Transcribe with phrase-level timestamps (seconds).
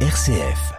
[0.00, 0.76] RCF.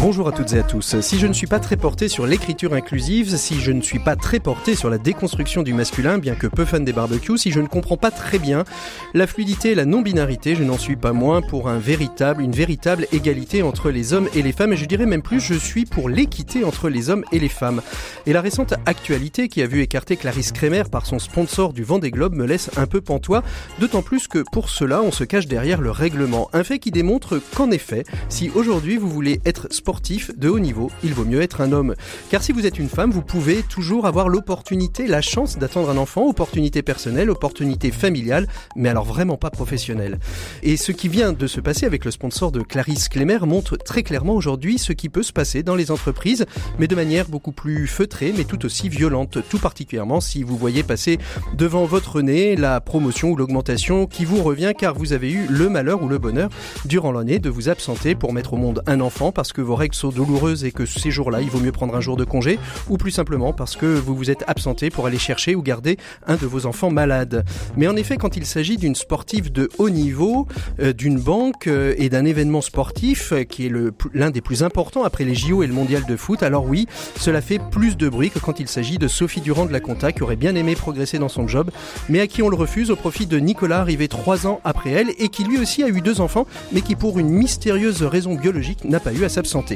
[0.00, 0.98] Bonjour à toutes et à tous.
[1.02, 4.16] Si je ne suis pas très porté sur l'écriture inclusive, si je ne suis pas
[4.16, 7.60] très porté sur la déconstruction du masculin, bien que peu fan des barbecues, si je
[7.60, 8.64] ne comprends pas très bien
[9.12, 13.08] la fluidité et la non-binarité, je n'en suis pas moins pour un véritable, une véritable
[13.12, 16.08] égalité entre les hommes et les femmes, et je dirais même plus, je suis pour
[16.08, 17.82] l'équité entre les hommes et les femmes.
[18.24, 22.10] Et la récente actualité qui a vu écarter Clarisse Kremer par son sponsor du Vendée
[22.10, 23.42] Globe me laisse un peu pantois,
[23.78, 26.48] d'autant plus que pour cela, on se cache derrière le règlement.
[26.54, 31.14] Un fait qui démontre qu'en effet, si aujourd'hui vous voulez être de haut niveau, il
[31.14, 31.94] vaut mieux être un homme.
[32.30, 35.96] Car si vous êtes une femme, vous pouvez toujours avoir l'opportunité, la chance d'attendre un
[35.96, 40.18] enfant, opportunité personnelle, opportunité familiale, mais alors vraiment pas professionnelle.
[40.62, 44.02] Et ce qui vient de se passer avec le sponsor de Clarisse Clémer montre très
[44.02, 46.46] clairement aujourd'hui ce qui peut se passer dans les entreprises,
[46.78, 50.82] mais de manière beaucoup plus feutrée, mais tout aussi violente, tout particulièrement si vous voyez
[50.82, 51.18] passer
[51.56, 55.68] devant votre nez la promotion ou l'augmentation qui vous revient car vous avez eu le
[55.68, 56.50] malheur ou le bonheur
[56.84, 59.94] durant l'année de vous absenter pour mettre au monde un enfant parce que vos règles
[59.94, 62.98] sont douloureuses et que ces jours-là, il vaut mieux prendre un jour de congé, ou
[62.98, 66.46] plus simplement parce que vous vous êtes absenté pour aller chercher ou garder un de
[66.46, 67.44] vos enfants malades.
[67.76, 70.46] Mais en effet, quand il s'agit d'une sportive de haut niveau,
[70.80, 73.72] euh, d'une banque euh, et d'un événement sportif euh, qui est
[74.12, 76.86] l'un des plus importants après les JO et le mondial de foot, alors oui,
[77.16, 80.12] cela fait plus de bruit que quand il s'agit de Sophie Durand de la Conta
[80.12, 81.70] qui aurait bien aimé progresser dans son job,
[82.10, 85.10] mais à qui on le refuse au profit de Nicolas arrivé trois ans après elle
[85.18, 88.84] et qui lui aussi a eu deux enfants, mais qui pour une mystérieuse raison biologique
[88.84, 89.69] n'a pas eu à s'absenter.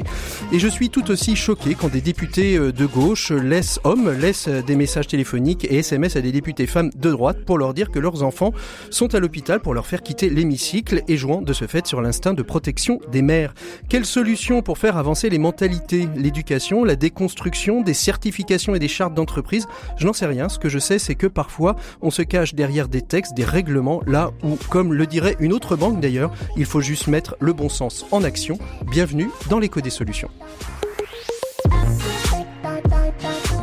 [0.51, 4.47] Et je suis tout aussi choqué quand des députés euh, de gauche laissent hommes, laissent
[4.47, 7.91] euh, des messages téléphoniques et SMS à des députés femmes de droite pour leur dire
[7.91, 8.51] que leurs enfants
[8.89, 12.33] sont à l'hôpital pour leur faire quitter l'hémicycle et jouant de ce fait sur l'instinct
[12.33, 13.53] de protection des mères.
[13.89, 19.13] Quelle solution pour faire avancer les mentalités, l'éducation, la déconstruction des certifications et des chartes
[19.13, 19.67] d'entreprise?
[19.97, 20.49] Je n'en sais rien.
[20.49, 24.01] Ce que je sais, c'est que parfois, on se cache derrière des textes, des règlements,
[24.05, 27.69] là où, comme le dirait une autre banque d'ailleurs, il faut juste mettre le bon
[27.69, 28.57] sens en action.
[28.89, 29.81] Bienvenue dans l'éco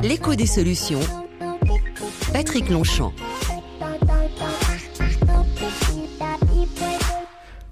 [0.03, 1.00] L'écho des solutions.
[2.33, 3.12] Patrick Longchamp.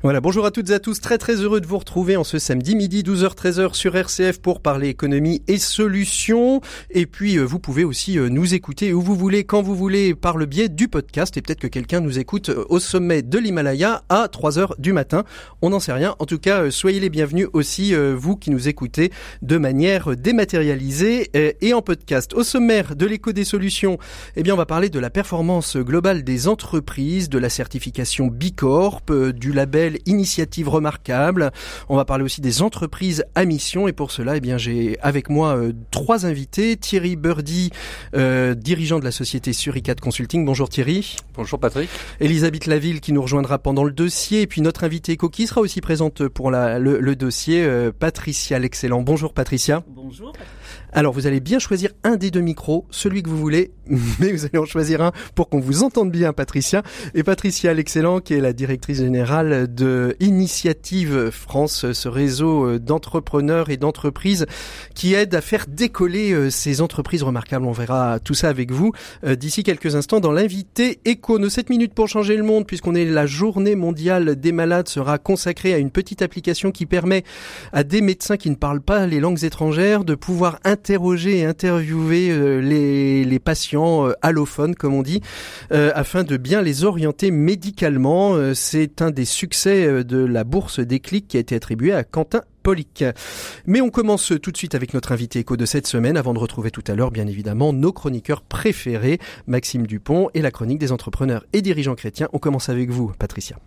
[0.02, 2.38] Voilà, bonjour à toutes et à tous, très très heureux de vous retrouver en ce
[2.38, 6.62] samedi midi 12h-13h sur RCF pour parler économie et solutions.
[6.90, 10.14] Et puis euh, vous pouvez aussi euh, nous écouter où vous voulez, quand vous voulez,
[10.14, 11.36] par le biais du podcast.
[11.36, 15.24] Et peut-être que quelqu'un nous écoute euh, au sommet de l'Himalaya à 3h du matin.
[15.60, 16.16] On n'en sait rien.
[16.18, 19.12] En tout cas, soyez les bienvenus aussi, vous qui nous écoutez
[19.42, 22.32] de manière dématérialisée et en podcast.
[22.32, 23.98] Au sommaire de l'écho des solutions,
[24.36, 29.02] eh bien on va parler de la performance globale des entreprises, de la certification Bicorp,
[29.34, 31.50] du label initiative remarquable.
[31.88, 35.28] On va parler aussi des entreprises à mission et pour cela, eh bien, j'ai avec
[35.28, 36.76] moi euh, trois invités.
[36.76, 37.70] Thierry Burdy,
[38.14, 40.44] euh, dirigeant de la société Suricat Consulting.
[40.44, 41.16] Bonjour Thierry.
[41.34, 41.90] Bonjour Patrick.
[42.20, 45.80] Elisabeth Laville qui nous rejoindra pendant le dossier et puis notre invitée Coquille sera aussi
[45.80, 47.62] présente pour la, le, dossier.
[47.62, 49.02] Euh, Patricia l'excellent.
[49.02, 49.82] Bonjour Patricia.
[49.88, 50.32] Bonjour.
[50.92, 53.72] Alors vous allez bien choisir un des deux micros, celui que vous voulez,
[54.18, 56.82] mais vous allez en choisir un pour qu'on vous entende bien, Patricia.
[57.14, 63.70] Et Patricia l'excellent, qui est la directrice générale de Initiative France, ce réseau euh, d'entrepreneurs
[63.70, 64.46] et d'entreprises
[64.94, 67.66] qui aide à faire décoller euh, ces entreprises remarquables.
[67.66, 68.92] On verra tout ça avec vous
[69.24, 71.38] euh, d'ici quelques instants dans l'invité écho.
[71.38, 75.18] Nos 7 minutes pour changer le monde, puisqu'on est la journée mondiale des malades, sera
[75.18, 77.24] consacrée à une petite application qui permet
[77.72, 82.30] à des médecins qui ne parlent pas les langues étrangères de pouvoir interroger et interviewer
[82.30, 85.20] euh, les, patients euh, allophones, comme on dit,
[85.72, 88.34] euh, afin de bien les orienter médicalement.
[88.54, 92.40] C'est un des succès de la bourse des clics qui a été attribué à Quentin
[92.62, 93.04] Polic.
[93.66, 96.38] Mais on commence tout de suite avec notre invité éco de cette semaine avant de
[96.38, 100.92] retrouver tout à l'heure bien évidemment nos chroniqueurs préférés, Maxime Dupont et la chronique des
[100.92, 102.28] entrepreneurs et dirigeants chrétiens.
[102.32, 103.58] On commence avec vous, Patricia.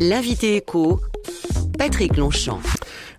[0.00, 1.00] L'invité éco,
[1.78, 2.60] Patrick Longchamp.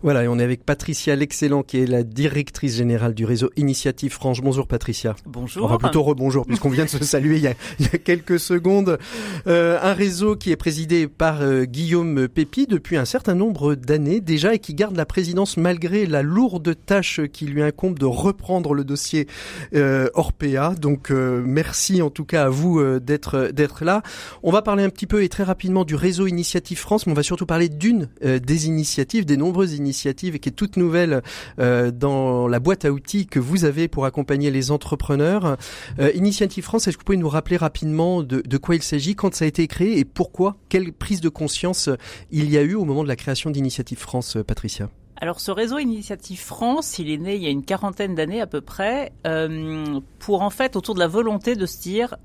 [0.03, 4.11] Voilà, et on est avec Patricia L'Excellent, qui est la directrice générale du réseau Initiative
[4.11, 4.41] Franche.
[4.41, 5.15] Bonjour Patricia.
[5.25, 5.63] Bonjour.
[5.63, 8.37] Enfin plutôt rebonjour, puisqu'on vient de se saluer il y a, il y a quelques
[8.37, 8.99] secondes.
[9.47, 14.19] Euh, un réseau qui est présidé par euh, Guillaume Pépi depuis un certain nombre d'années
[14.19, 18.73] déjà et qui garde la présidence malgré la lourde tâche qui lui incombe de reprendre
[18.73, 19.25] le dossier
[19.73, 20.75] euh, Orpea.
[20.77, 24.03] Donc euh, merci en tout cas à vous d'être d'être là.
[24.43, 27.15] On va parler un petit peu et très rapidement du réseau Initiative France, mais on
[27.15, 31.21] va surtout parler d'une des initiatives, des nombreuses initiatives initiative qui est toute nouvelle
[31.59, 35.57] euh, dans la boîte à outils que vous avez pour accompagner les entrepreneurs.
[35.99, 39.35] Euh, Initiative France, est-ce que vous pouvez nous rappeler rapidement de, quoi il s'agit, quand
[39.35, 41.89] ça a été créé et pourquoi Quelle prise de conscience
[42.31, 44.89] il y a eu au moment de la création d'Initiative France, Patricia?
[45.17, 48.47] Alors ce réseau Initiative France, il est né il y a une quarantaine d'années à
[48.47, 52.17] peu près, euh, pour en fait autour de la volonté de se dire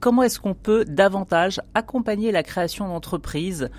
[0.00, 3.70] comment est-ce qu'on peut davantage accompagner la création d'entreprises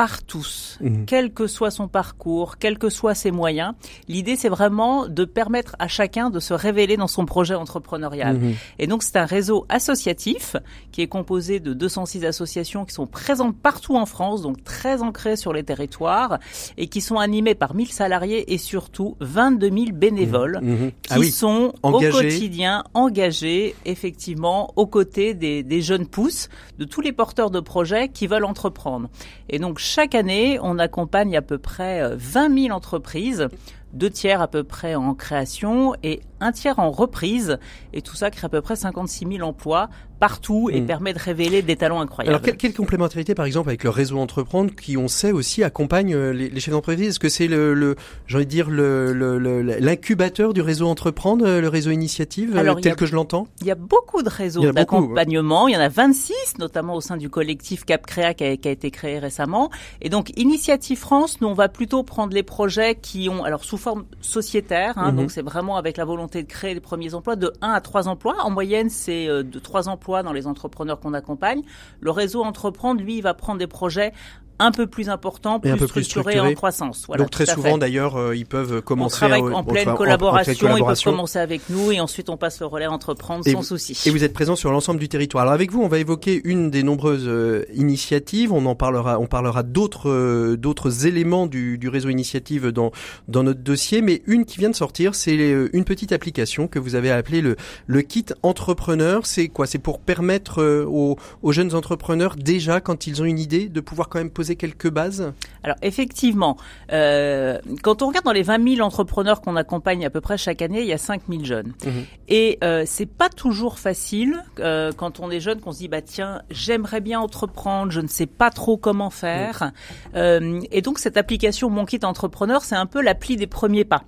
[0.00, 1.04] par tous, mmh.
[1.04, 3.74] quel que soit son parcours, quels que soient ses moyens.
[4.08, 8.38] L'idée, c'est vraiment de permettre à chacun de se révéler dans son projet entrepreneurial.
[8.38, 8.54] Mmh.
[8.78, 10.56] Et donc, c'est un réseau associatif
[10.90, 15.36] qui est composé de 206 associations qui sont présentes partout en France, donc très ancrées
[15.36, 16.38] sur les territoires
[16.78, 20.76] et qui sont animées par 1000 salariés et surtout 22 000 bénévoles mmh.
[21.02, 26.48] qui ah sont au quotidien engagés, effectivement, aux côtés des, des jeunes pousses,
[26.78, 29.10] de tous les porteurs de projets qui veulent entreprendre.
[29.50, 33.48] Et donc, chaque année, on accompagne à peu près 20 euh, 000 entreprises
[33.92, 37.58] deux tiers à peu près en création et un tiers en reprise.
[37.92, 39.88] Et tout ça crée à peu près 56 000 emplois
[40.20, 40.86] partout et hmm.
[40.86, 42.36] permet de révéler des talents incroyables.
[42.36, 46.32] Alors, quelle, complémentarité, par exemple, avec le réseau Entreprendre, qui, on sait aussi, accompagne euh,
[46.32, 47.08] les, chefs d'entreprise?
[47.08, 47.96] Est-ce que c'est le, le
[48.26, 52.96] j'ai envie de dire, l'incubateur le, du réseau Entreprendre, euh, le réseau Initiative, euh, tel
[52.96, 53.48] que je l'entends?
[53.62, 55.68] Il y a beaucoup de réseaux d'accompagnement.
[55.68, 58.68] Il y en a 26, notamment au sein du collectif Cap Créa qui a, qui
[58.68, 59.70] a, été créé récemment.
[60.02, 63.78] Et donc, Initiative France, nous, on va plutôt prendre les projets qui ont, alors sous
[63.78, 65.16] forme sociétaire, hein, mhm.
[65.16, 68.06] donc c'est vraiment avec la volonté de créer les premiers emplois, de 1 à 3
[68.06, 68.36] emplois.
[68.42, 71.62] En moyenne, c'est de 3 emplois dans les entrepreneurs qu'on accompagne.
[72.00, 74.12] Le réseau Entreprendre, lui, va prendre des projets
[74.60, 75.70] un peu plus important, plus,
[76.04, 77.04] structuré, en croissance.
[77.06, 79.16] Voilà, Donc très souvent d'ailleurs, euh, ils peuvent commencer.
[79.16, 82.66] On travaille en, pleine collaboration, Ils peuvent commencer avec nous et ensuite on passe le
[82.66, 84.00] relais à entreprendre sans souci.
[84.06, 85.42] Et vous êtes présent sur l'ensemble du territoire.
[85.42, 88.52] Alors avec vous, on va évoquer une des nombreuses euh, initiatives.
[88.52, 89.18] On en parlera.
[89.18, 92.92] On parlera d'autres euh, d'autres éléments du, du, réseau initiative dans
[93.28, 95.30] dans notre dossier, mais une qui vient de sortir, c'est
[95.72, 99.24] une petite application que vous avez appelée le le kit entrepreneur.
[99.24, 99.66] C'est quoi?
[99.66, 104.10] C'est pour permettre aux, aux jeunes entrepreneurs déjà quand ils ont une idée de pouvoir
[104.10, 105.32] quand même poser quelques bases
[105.62, 106.56] Alors effectivement,
[106.92, 110.62] euh, quand on regarde dans les 20 000 entrepreneurs qu'on accompagne à peu près chaque
[110.62, 111.72] année, il y a 5 000 jeunes.
[111.84, 112.04] Mhm.
[112.28, 116.02] Et euh, c'est pas toujours facile euh, quand on est jeune qu'on se dit bah
[116.02, 119.72] tiens j'aimerais bien entreprendre, je ne sais pas trop comment faire.
[120.14, 124.02] Euh, et donc cette application Mon Kit Entrepreneur, c'est un peu l'appli des premiers pas.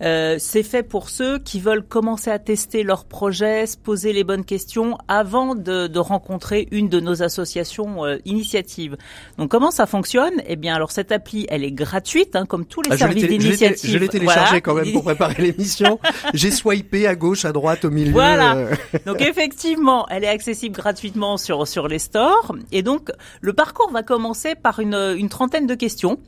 [0.00, 4.44] C'est fait pour ceux qui veulent commencer à tester leur projet, se poser les bonnes
[4.44, 8.96] questions avant de, de rencontrer une de nos associations initiatives.
[9.38, 12.82] Donc comment ça fonctionne Eh bien, alors cette appli, elle est gratuite, hein, comme tous
[12.82, 13.90] les ah, services d'initiative.
[13.90, 15.98] Je l'ai téléchargé quand même pour préparer l'émission.
[16.34, 18.12] J'ai swipé à gauche, à droite, au milieu.
[18.12, 18.56] Voilà.
[19.06, 22.54] Donc effectivement, elle est accessible gratuitement sur sur les stores.
[22.72, 26.18] Et donc le parcours va commencer par une, une trentaine de questions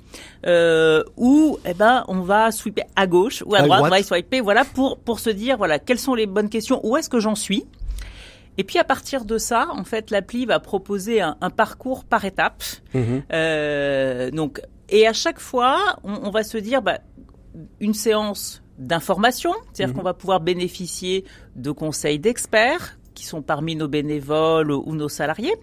[0.47, 4.41] euh, où eh ben on va swiper à gauche ou à, droite, on va swiper
[4.41, 7.35] voilà pour pour se dire voilà quelles sont les bonnes questions, où est-ce que j'en
[7.35, 7.67] suis
[8.61, 12.63] et puis à partir de ça, en fait, l'appli va proposer un, parcours par étapes.
[12.93, 13.23] Mhm.
[13.33, 14.61] Euh, donc,
[14.91, 16.99] et à chaque fois, on, va se dire, bah,
[17.81, 19.99] une séance d'information, c'est-à-dire mhm.
[19.99, 21.25] qu'on va pouvoir bénéficier
[21.57, 25.55] de conseils d'experts qui sont parmi nos bénévoles ou nos salariés.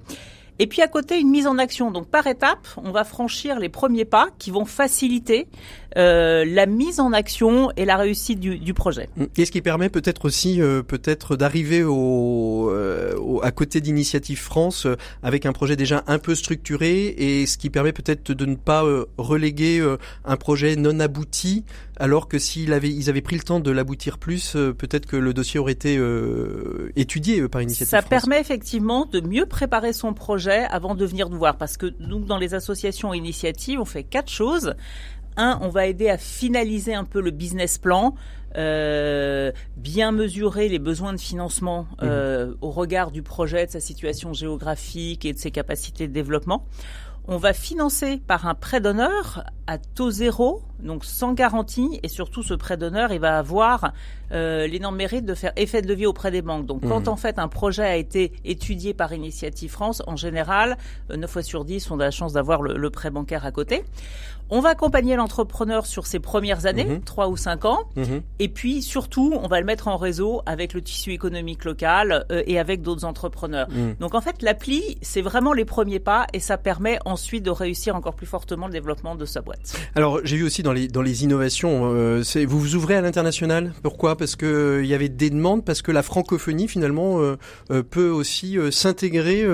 [0.59, 1.91] Et puis à côté, une mise en action.
[1.91, 5.47] Donc par étape, on va franchir les premiers pas qui vont faciliter
[5.97, 9.09] euh, la mise en action et la réussite du, du projet.
[9.35, 14.85] Et ce qui permet peut-être aussi euh, peut-être d'arriver au, euh, à côté d'Initiative France
[14.85, 18.55] euh, avec un projet déjà un peu structuré et ce qui permet peut-être de ne
[18.55, 18.83] pas
[19.17, 19.83] reléguer
[20.25, 21.65] un projet non abouti
[21.99, 25.33] alors que s'ils avaient ils avaient pris le temps de l'aboutir plus, peut-être que le
[25.33, 25.99] dossier aurait été
[26.95, 31.37] étudié par Initiative Ça permet effectivement de mieux préparer son projet avant de venir nous
[31.37, 34.75] voir parce que nous dans les associations initiatives on fait quatre choses
[35.37, 38.15] un, on va aider à finaliser un peu le business plan,
[38.57, 41.95] euh, bien mesurer les besoins de financement mmh.
[42.03, 46.65] euh, au regard du projet, de sa situation géographique et de ses capacités de développement.
[47.29, 52.41] On va financer par un prêt d'honneur à taux zéro, donc sans garantie, et surtout
[52.41, 53.91] ce prêt d'honneur, il va avoir
[54.31, 56.65] euh, l'énorme mérite de faire effet de levier auprès des banques.
[56.65, 57.09] Donc quand mmh.
[57.09, 60.77] en fait un projet a été étudié par Initiative France, en général,
[61.09, 63.51] 9 euh, fois sur 10, on a la chance d'avoir le, le prêt bancaire à
[63.51, 63.83] côté.
[64.49, 67.01] On va accompagner l'entrepreneur sur ses premières années, mhm.
[67.01, 68.21] trois ou cinq ans, mhm.
[68.39, 72.43] et puis surtout, on va le mettre en réseau avec le tissu économique local euh,
[72.47, 73.67] et avec d'autres entrepreneurs.
[73.69, 73.95] Mhm.
[73.99, 77.95] Donc en fait, l'appli, c'est vraiment les premiers pas et ça permet ensuite de réussir
[77.95, 79.77] encore plus fortement le développement de sa boîte.
[79.95, 83.73] Alors j'ai vu aussi dans les dans les innovations, euh, vous vous ouvrez à l'international?
[83.83, 84.15] Pourquoi?
[84.15, 87.19] Parce que euh, il y avait des demandes, parce que la francophonie finalement
[87.91, 89.45] peut aussi s'intégrer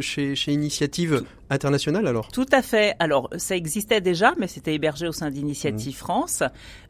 [0.00, 2.28] chez chez Initiative international alors?
[2.28, 2.94] Tout à fait.
[2.98, 5.96] Alors ça existait déjà, mais c'était hébergé au sein d'Initiative mmh.
[5.96, 6.42] France.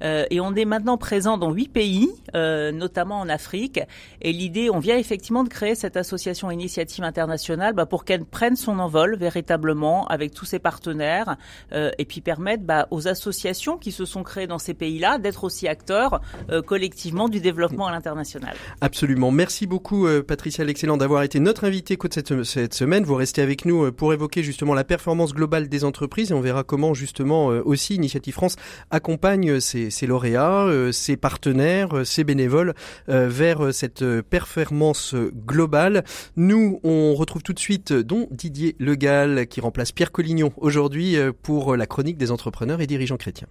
[0.03, 3.81] Euh, et on est maintenant présent dans huit pays, euh, notamment en Afrique.
[4.23, 8.57] Et l'idée, on vient effectivement de créer cette association Initiative internationale bah, pour qu'elle prenne
[8.57, 11.37] son envol véritablement avec tous ses partenaires
[11.73, 15.45] euh, et puis permettre bah, aux associations qui se sont créées dans ces pays-là d'être
[15.45, 16.21] aussi acteurs
[16.51, 18.55] euh, collectivement du développement à l'international.
[18.81, 19.31] Absolument.
[19.31, 23.05] Merci beaucoup euh, Patricia L'Excellent d'avoir été notre invitée cette, cette semaine.
[23.05, 26.63] Vous restez avec nous pour évoquer justement la performance globale des entreprises et on verra
[26.63, 28.57] comment justement aussi Initiative France
[28.91, 32.75] accompagne ses, ses lauréats, ses partenaires, ses bénévoles
[33.09, 36.05] vers cette performance globale.
[36.37, 41.77] Nous, on retrouve tout de suite dont Didier Legal qui remplace Pierre Collignon aujourd'hui pour
[41.77, 43.49] la chronique des entrepreneurs et dirigeants chrétiens.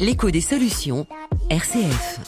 [0.00, 1.06] L'écho des solutions,
[1.50, 2.20] RCF.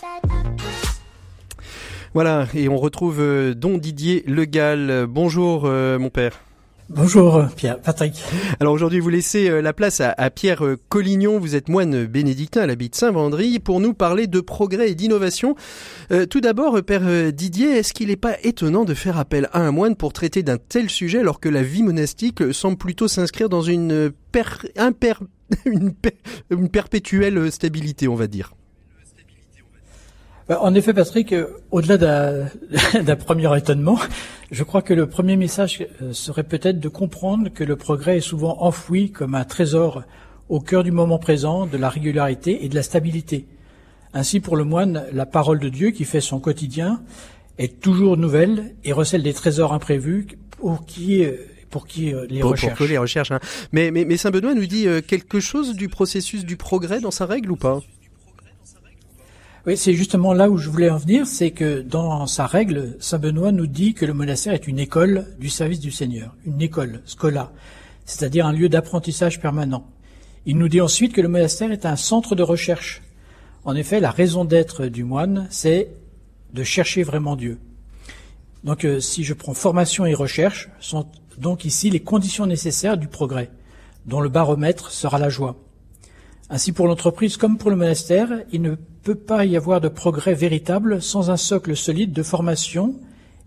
[2.12, 5.07] Voilà, et on retrouve euh, Don Didier Legal.
[5.09, 6.44] Bonjour euh, mon père.
[6.91, 8.23] Bonjour Pierre, Patrick.
[8.61, 12.67] Alors aujourd'hui vous laissez euh, la place à, Pierre Collignon, vous êtes moine bénédictin à
[12.67, 15.57] l'abbaye de Saint-Vendry pour nous parler de progrès et d'innovation.
[16.31, 19.97] tout d'abord Père Didier, est-ce qu'il n'est pas étonnant de faire appel à un moine
[19.97, 24.12] pour traiter d'un tel sujet alors que la vie monastique semble plutôt s'inscrire dans une,
[26.50, 28.53] une perpétuelle stabilité, on va dire?
[30.47, 31.97] Bah, en effet, Patrick, euh, au-delà
[33.03, 33.99] d'un premier étonnement,
[34.51, 38.21] je crois que le premier message euh, serait peut-être de comprendre que le progrès est
[38.21, 40.03] souvent enfoui comme un trésor
[40.51, 43.47] au cœur du moment présent, de la régularité et de la stabilité.
[44.13, 47.03] Ainsi, pour le moine, la parole de Dieu qui fait son quotidien
[47.57, 50.27] est toujours nouvelle et recèle des trésors imprévus
[50.59, 51.37] pour qui euh,
[51.71, 52.77] pour qui les recherches.
[52.77, 53.33] Pour les recherches.
[53.33, 53.41] Hein.
[53.73, 57.27] Mais, mais, mais Saint Benoît nous dit quelque chose du processus du progrès dans sa
[57.27, 57.81] règle ou pas?
[59.66, 63.18] Oui, c'est justement là où je voulais en venir, c'est que dans sa règle, Saint
[63.18, 67.00] Benoît nous dit que le monastère est une école du service du Seigneur, une école,
[67.06, 67.50] scola,
[68.04, 69.87] c'est-à-dire un lieu d'apprentissage permanent.
[70.44, 73.00] Il nous dit ensuite que le monastère est un centre de recherche.
[73.64, 75.88] En effet, la raison d'être du moine, c'est
[76.52, 77.59] de chercher vraiment Dieu.
[78.64, 81.06] Donc, euh, si je prends formation et recherche, sont
[81.38, 83.50] donc ici les conditions nécessaires du progrès,
[84.04, 85.56] dont le baromètre sera la joie.
[86.50, 90.32] Ainsi pour l'entreprise comme pour le monastère, il ne peut pas y avoir de progrès
[90.32, 92.94] véritable sans un socle solide de formation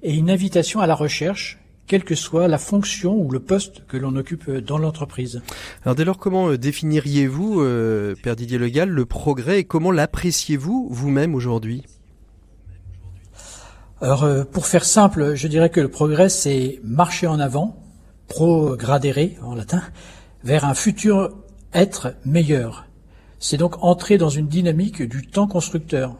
[0.03, 3.97] et une invitation à la recherche, quelle que soit la fonction ou le poste que
[3.97, 5.41] l'on occupe dans l'entreprise.
[5.83, 10.89] Alors dès lors, comment euh, définiriez-vous, euh, Père Didier Legal, le progrès et comment l'appréciez-vous
[10.91, 11.83] vous-même aujourd'hui?
[13.99, 17.81] Alors, euh, pour faire simple, je dirais que le progrès, c'est marcher en avant,
[18.27, 19.81] progradere en latin,
[20.43, 21.31] vers un futur
[21.73, 22.86] être meilleur.
[23.39, 26.15] C'est donc entrer dans une dynamique du temps constructeur.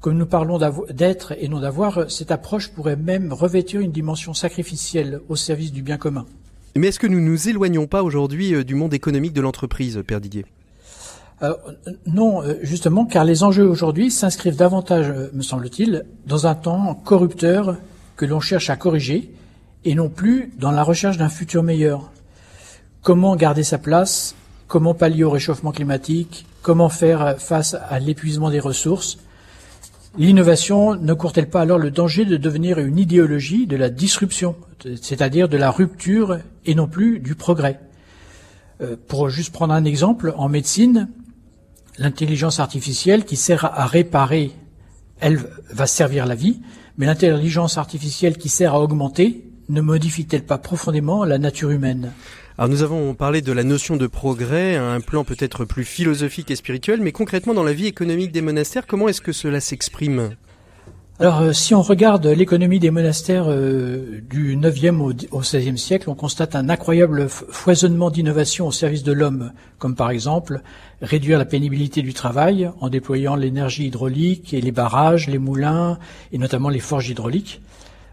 [0.00, 0.58] Comme nous parlons
[0.90, 5.82] d'être et non d'avoir, cette approche pourrait même revêtir une dimension sacrificielle au service du
[5.82, 6.26] bien commun.
[6.76, 10.20] Mais est-ce que nous nous éloignons pas aujourd'hui euh, du monde économique de l'entreprise, Père
[10.20, 10.46] Didier?
[11.42, 11.54] Euh,
[12.06, 17.76] non, euh, justement, car les enjeux aujourd'hui s'inscrivent davantage, me semble-t-il, dans un temps corrupteur
[18.16, 19.32] que l'on cherche à corriger,
[19.84, 22.12] et non plus dans la recherche d'un futur meilleur.
[23.02, 24.36] Comment garder sa place
[24.68, 26.44] Comment pallier au réchauffement climatique?
[26.60, 29.16] Comment faire face à l'épuisement des ressources?
[30.18, 34.56] L'innovation ne court-elle pas alors le danger de devenir une idéologie de la disruption,
[35.00, 37.80] c'est-à-dire de la rupture et non plus du progrès?
[39.06, 41.08] Pour juste prendre un exemple, en médecine,
[41.96, 44.52] l'intelligence artificielle qui sert à réparer,
[45.20, 46.60] elle va servir la vie,
[46.98, 52.12] mais l'intelligence artificielle qui sert à augmenter ne modifie-t-elle pas profondément la nature humaine?
[52.58, 56.56] Alors nous avons parlé de la notion de progrès un plan peut-être plus philosophique et
[56.56, 60.30] spirituel, mais concrètement dans la vie économique des monastères, comment est-ce que cela s'exprime?
[61.20, 66.10] Alors, euh, si on regarde l'économie des monastères euh, du 9e au, au 16e siècle,
[66.10, 70.60] on constate un incroyable foisonnement d'innovations au service de l'homme, comme par exemple
[71.00, 75.98] réduire la pénibilité du travail en déployant l'énergie hydraulique et les barrages, les moulins
[76.32, 77.60] et notamment les forges hydrauliques,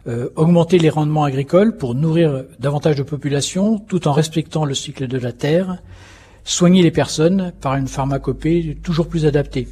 [0.08, 5.08] euh, augmenter les rendements agricoles pour nourrir davantage de population tout en respectant le cycle
[5.08, 5.82] de la terre,
[6.44, 9.68] soigner les personnes par une pharmacopée toujours plus adaptée.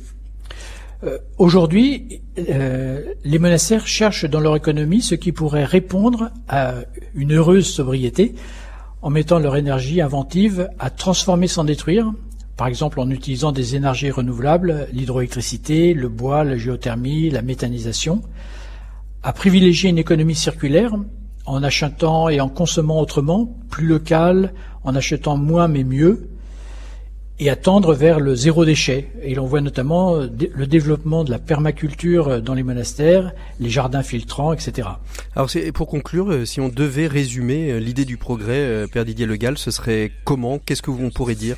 [1.04, 6.76] Euh, aujourd'hui, euh, les monastères cherchent dans leur économie ce qui pourrait répondre à
[7.14, 8.34] une heureuse sobriété
[9.02, 12.12] en mettant leur énergie inventive à transformer sans détruire,
[12.56, 18.24] par exemple en utilisant des énergies renouvelables, l'hydroélectricité, le bois, la géothermie, la méthanisation,
[19.24, 20.94] à privilégier une économie circulaire
[21.46, 24.54] en achetant et en consommant autrement, plus local,
[24.84, 26.30] en achetant moins mais mieux,
[27.40, 29.12] et à tendre vers le zéro déchet.
[29.22, 33.70] Et l'on voit notamment euh, le développement de la permaculture euh, dans les monastères, les
[33.70, 34.88] jardins filtrants, etc.
[35.36, 39.58] Alors c'est pour conclure, euh, si on devait résumer l'idée du progrès, Père Didier Legal,
[39.58, 40.60] ce serait comment?
[40.60, 41.58] Qu'est-ce que vous pourrez dire?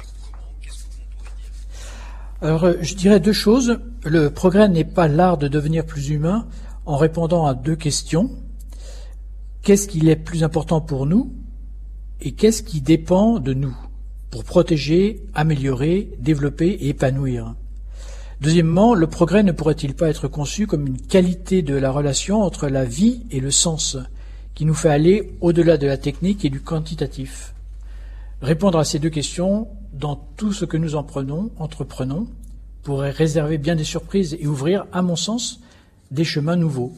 [2.41, 3.79] Alors je dirais deux choses.
[4.03, 6.45] Le progrès n'est pas l'art de devenir plus humain
[6.85, 8.29] en répondant à deux questions.
[9.61, 11.33] Qu'est-ce qui est plus important pour nous
[12.21, 13.75] et qu'est-ce qui dépend de nous
[14.29, 17.55] pour protéger, améliorer, développer et épanouir?
[18.41, 22.67] Deuxièmement, le progrès ne pourrait-il pas être conçu comme une qualité de la relation entre
[22.67, 23.97] la vie et le sens,
[24.53, 27.53] qui nous fait aller au-delà de la technique et du quantitatif?
[28.41, 32.27] Répondre à ces deux questions dans tout ce que nous en prenons, entreprenons,
[32.83, 35.61] pourrait réserver bien des surprises et ouvrir, à mon sens,
[36.11, 36.93] des chemins nouveaux.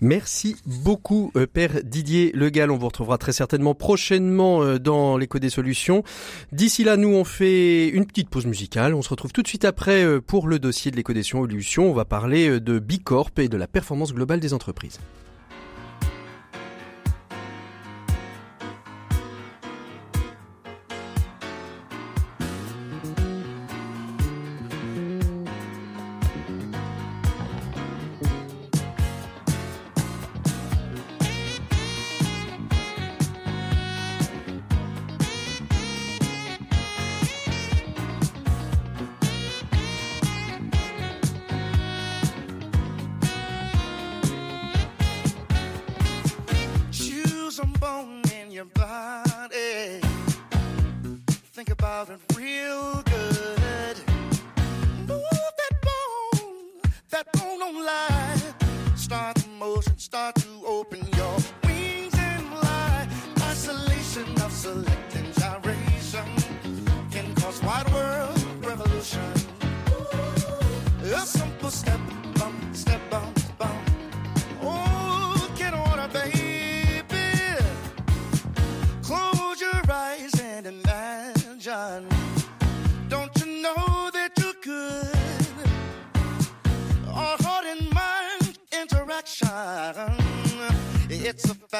[0.00, 2.70] Merci beaucoup, euh, Père Didier Legal.
[2.70, 6.04] On vous retrouvera très certainement prochainement euh, dans l'écho des solutions.
[6.52, 8.94] D'ici là, nous, on fait une petite pause musicale.
[8.94, 11.90] On se retrouve tout de suite après euh, pour le dossier de l'éco des solutions.
[11.90, 14.98] On va parler de Bicorp et de la performance globale des entreprises.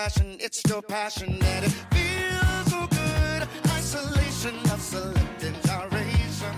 [0.08, 3.48] fashion, it's your passion that it feels so good.
[3.76, 6.56] Isolation of selected generation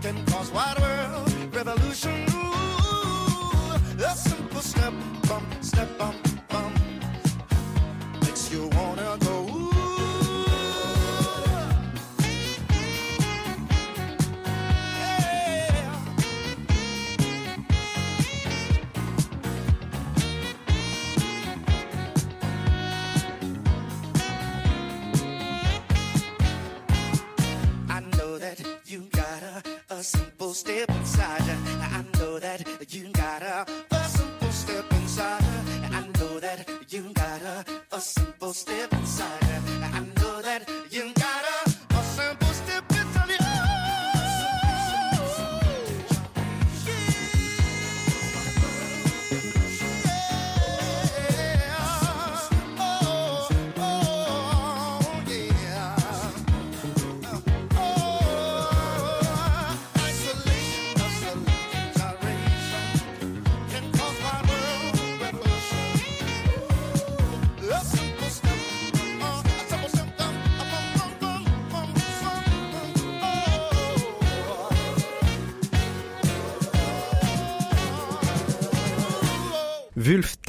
[0.00, 2.26] can cause wide world revolution.
[2.32, 4.92] Ooh, a simple step,
[5.26, 6.19] bump, step, bump.
[30.60, 31.48] step inside.
[31.96, 32.60] I know that
[32.92, 35.44] you gotta A simple step inside.
[35.98, 38.89] I know that you gotta A simple step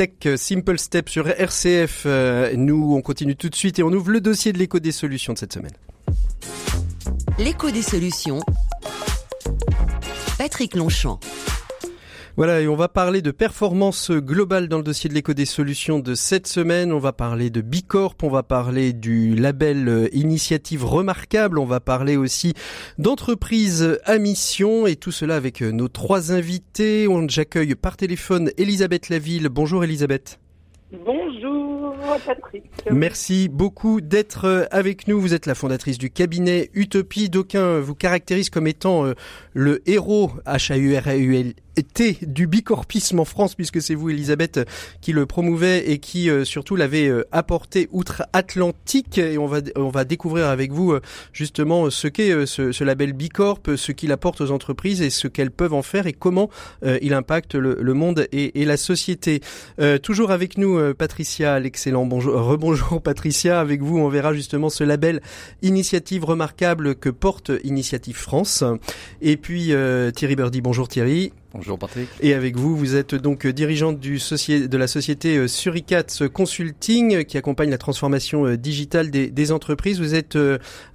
[0.01, 2.05] Tech Simple Step sur RCF.
[2.07, 4.91] Euh, nous, on continue tout de suite et on ouvre le dossier de l'écho des
[4.91, 5.73] solutions de cette semaine.
[7.37, 8.39] L'écho des solutions.
[10.39, 11.19] Patrick Longchamp.
[12.37, 15.99] Voilà, et on va parler de performance globale dans le dossier de l'éco des solutions
[15.99, 16.93] de cette semaine.
[16.93, 21.81] On va parler de Bicorp, on va parler du label euh, Initiative Remarquable, on va
[21.81, 22.53] parler aussi
[22.97, 27.07] d'entreprise à mission et tout cela avec euh, nos trois invités.
[27.27, 29.49] J'accueille par téléphone Elisabeth Laville.
[29.49, 30.39] Bonjour Elisabeth.
[31.05, 32.63] Bonjour Patrick.
[32.89, 35.19] Merci beaucoup d'être euh, avec nous.
[35.19, 37.29] Vous êtes la fondatrice du cabinet Utopie.
[37.29, 39.05] D'aucuns vous caractérisent comme étant
[39.53, 41.53] le héros H-A-U-R-A-U-L
[41.93, 44.59] T du bicorpisme en France, puisque c'est vous, Elisabeth,
[45.01, 49.17] qui le promouvait et qui euh, surtout l'avait euh, apporté outre-Atlantique.
[49.17, 53.13] Et on va, on va découvrir avec vous euh, justement ce qu'est ce, ce, label
[53.13, 56.49] Bicorp, ce qu'il apporte aux entreprises et ce qu'elles peuvent en faire et comment
[57.01, 59.41] il impacte le, le monde et, et, la société.
[60.01, 63.59] toujours avec nous, Patricia, l'excellent bonjour, rebonjour Patricia.
[63.59, 65.21] Avec vous, on verra justement ce label
[65.61, 68.63] initiative remarquable que porte Initiative France.
[69.21, 69.73] Et puis
[70.15, 71.31] Thierry Berdy, bonjour Thierry.
[71.53, 72.07] Bonjour Patrick.
[72.21, 77.23] Et avec vous, vous êtes donc dirigeante du de la société euh, Suricats Consulting euh,
[77.23, 79.99] qui accompagne la transformation euh, digitale des, des entreprises.
[79.99, 80.37] Vous êtes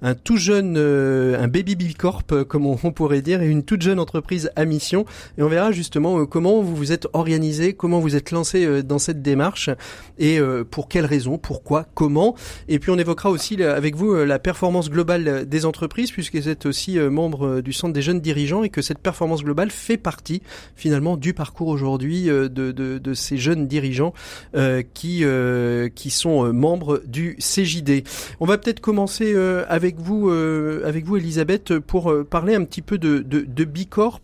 [0.01, 4.49] un tout jeune, un baby bicorp comme on, pourrait dire, et une toute jeune entreprise
[4.55, 5.05] à mission.
[5.37, 9.21] Et on verra justement comment vous vous êtes organisé, comment vous êtes lancé dans cette
[9.21, 9.69] démarche
[10.17, 10.39] et
[10.71, 12.35] pour quelles raisons, pourquoi, comment.
[12.67, 16.65] Et puis on évoquera aussi avec vous la performance globale des entreprises puisque vous êtes
[16.65, 20.41] aussi membre du Centre des jeunes dirigeants et que cette performance globale fait partie
[20.75, 24.13] finalement du parcours aujourd'hui euh, de, de, ces jeunes dirigeants
[24.55, 28.03] euh, qui euh, qui sont membres du CJD.
[28.39, 29.35] On va peut-être commencer
[29.67, 34.21] avec vous avec vous Elisabeth pour parler un petit peu de, de, de Bicorp.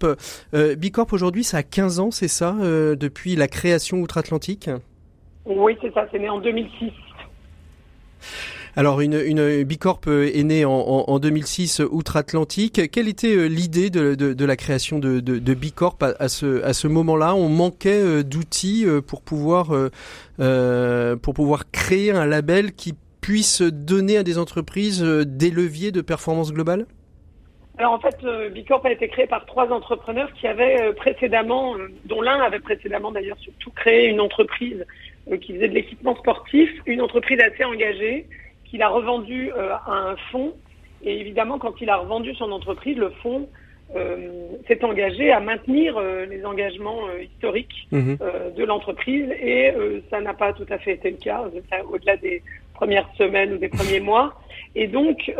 [0.78, 4.70] Bicorp aujourd'hui ça a 15 ans c'est ça depuis la création outre-Atlantique?
[5.46, 6.92] Oui c'est ça c'est né en 2006.
[8.76, 12.90] Alors, une, une Bicorp euh, est née en, en, 2006 euh, outre-Atlantique.
[12.92, 16.28] Quelle était euh, l'idée de, de, de, la création de, de, de Bicorp à, à,
[16.28, 17.36] ce, à ce moment-là?
[17.36, 19.68] On manquait d'outils pour pouvoir
[20.40, 26.02] euh, pour pouvoir créer un label qui puisse donner à des entreprises des leviers de
[26.02, 26.88] performance globale?
[27.78, 28.18] Alors en fait,
[28.54, 33.38] Bicorp a été créé par trois entrepreneurs qui avaient précédemment, dont l'un avait précédemment d'ailleurs
[33.40, 34.84] surtout créé une entreprise
[35.42, 38.28] qui faisait de l'équipement sportif, une entreprise assez engagée,
[38.74, 40.52] qu'il a revendu euh, à un fonds.
[41.04, 43.48] Et évidemment, quand il a revendu son entreprise, le fonds
[43.96, 48.18] euh, s'est engagé à maintenir euh, les engagements historiques mhm.
[48.58, 49.72] de l'entreprise et
[50.10, 51.44] ça n'a pas tout à fait été le cas
[51.88, 52.42] au-delà des
[52.74, 54.34] premières semaines ou des premiers mois.
[54.74, 55.32] Et donc,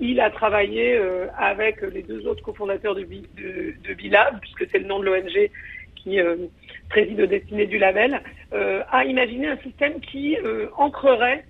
[0.00, 0.96] il a travaillé
[1.36, 5.50] avec les deux autres cofondateurs de, de, de Bilab, puisque c'est le nom de l'ONG
[5.96, 6.20] qui
[6.88, 8.20] préside au destiné du label,
[8.52, 10.36] à imaginer un système qui
[10.76, 11.42] ancrerait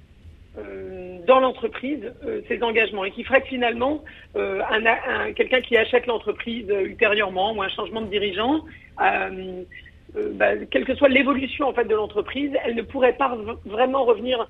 [1.26, 4.02] dans l'entreprise euh, ses engagements et qui ferait que finalement
[4.36, 8.64] euh, un, un, quelqu'un qui achète l'entreprise ultérieurement ou un changement de dirigeant,
[8.98, 14.48] bah, quelle que soit l'évolution en fait de l'entreprise, elle ne pourrait pas vraiment revenir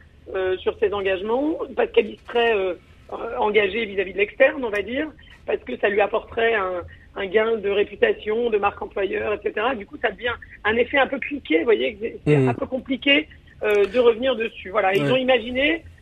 [0.59, 2.55] sur ses engagements parce qu'elle y serait
[3.39, 5.09] engagée vis-à-vis de l'externe, on va dire,
[5.45, 6.83] parce que ça lui apporterait un,
[7.17, 9.67] un gain de réputation, de marque employeur, etc.
[9.77, 12.49] Du coup, ça devient un effet un peu cliqué, vous voyez, c'est mmh.
[12.49, 13.29] un peu compliqué
[13.63, 14.71] de revenir dessus.
[14.71, 15.96] Voilà, ils ont imaginé euh,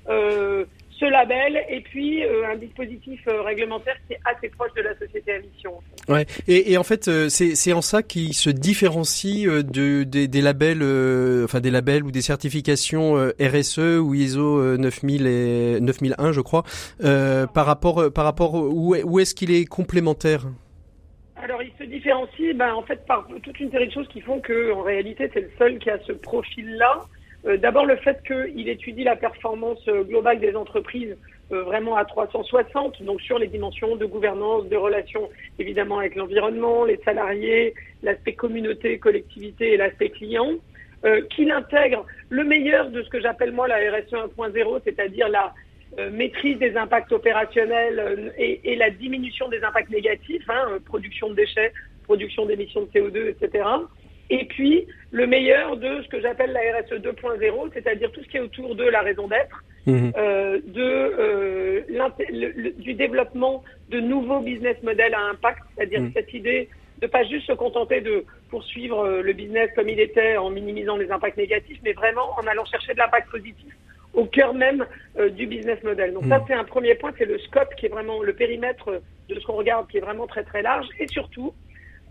[0.98, 4.96] ce label et puis euh, un dispositif euh, réglementaire qui est assez proche de la
[4.96, 5.72] société à mission.
[6.08, 6.26] Ouais.
[6.46, 10.82] Et, et en fait, c'est en ça qu'il se différencie de, des, des labels,
[11.44, 16.62] enfin des labels ou des certifications RSE ou ISO 9000 et 9001, je crois,
[17.00, 20.46] par rapport par rapport où, où est-ce qu'il est complémentaire?
[21.36, 24.40] Alors, il se différencie, ben, en fait, par toute une série de choses qui font
[24.40, 27.04] que, en réalité, c'est le seul qui a ce profil-là.
[27.46, 31.16] Euh, d'abord le fait qu'il étudie la performance euh, globale des entreprises
[31.52, 35.28] euh, vraiment à 360, donc sur les dimensions de gouvernance, de relations
[35.58, 40.52] évidemment avec l'environnement, les salariés, l'aspect communauté, collectivité et l'aspect client,
[41.36, 45.52] qu'il intègre le meilleur de ce que j'appelle moi la RSE 1.0, c'est-à-dire la
[46.10, 52.46] maîtrise des impacts opérationnels et, la diminution des impacts négatifs, hein, production de déchets, production
[52.46, 53.64] d'émissions de CO2, etc
[54.30, 58.36] et puis le meilleur de ce que j'appelle la RSE 2.0, c'est-à-dire tout ce qui
[58.36, 60.12] est autour de la raison d'être, mhm.
[60.16, 66.12] euh, de euh, le, du développement de nouveaux business models à impact, c'est-à-dire mhm.
[66.14, 66.68] cette idée
[67.00, 70.96] de pas juste se contenter de poursuivre euh, le business comme il était en minimisant
[70.96, 73.72] les impacts négatifs, mais vraiment en allant chercher de l'impact positif
[74.14, 74.86] au cœur même
[75.18, 76.12] euh, du business model.
[76.12, 76.44] Donc ça, mhm.
[76.46, 79.54] c'est un premier point, c'est le scope qui est vraiment le périmètre de ce qu'on
[79.54, 81.52] regarde, qui est vraiment très très large, et surtout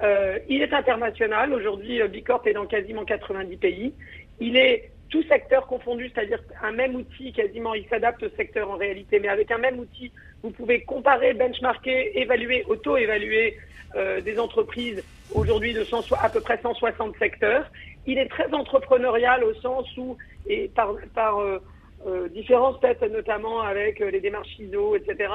[0.04, 1.54] euh, il est international.
[1.54, 3.94] Aujourd'hui, euh, Bicorp est dans quasiment 90 pays.
[4.40, 8.76] Il est tout secteur confondu, c'est-à-dire un même outil, quasiment, il s'adapte au secteur en
[8.76, 10.12] réalité, mais avec un même outil,
[10.42, 13.56] vous pouvez comparer, benchmarker, évaluer, auto-évaluer
[13.96, 17.72] euh, des entreprises aujourd'hui de 100, à peu près 160 secteurs.
[18.06, 21.40] Il est très entrepreneurial au sens où, et par, par
[22.32, 25.30] différence peut-être notamment avec les démarches ISO, etc.,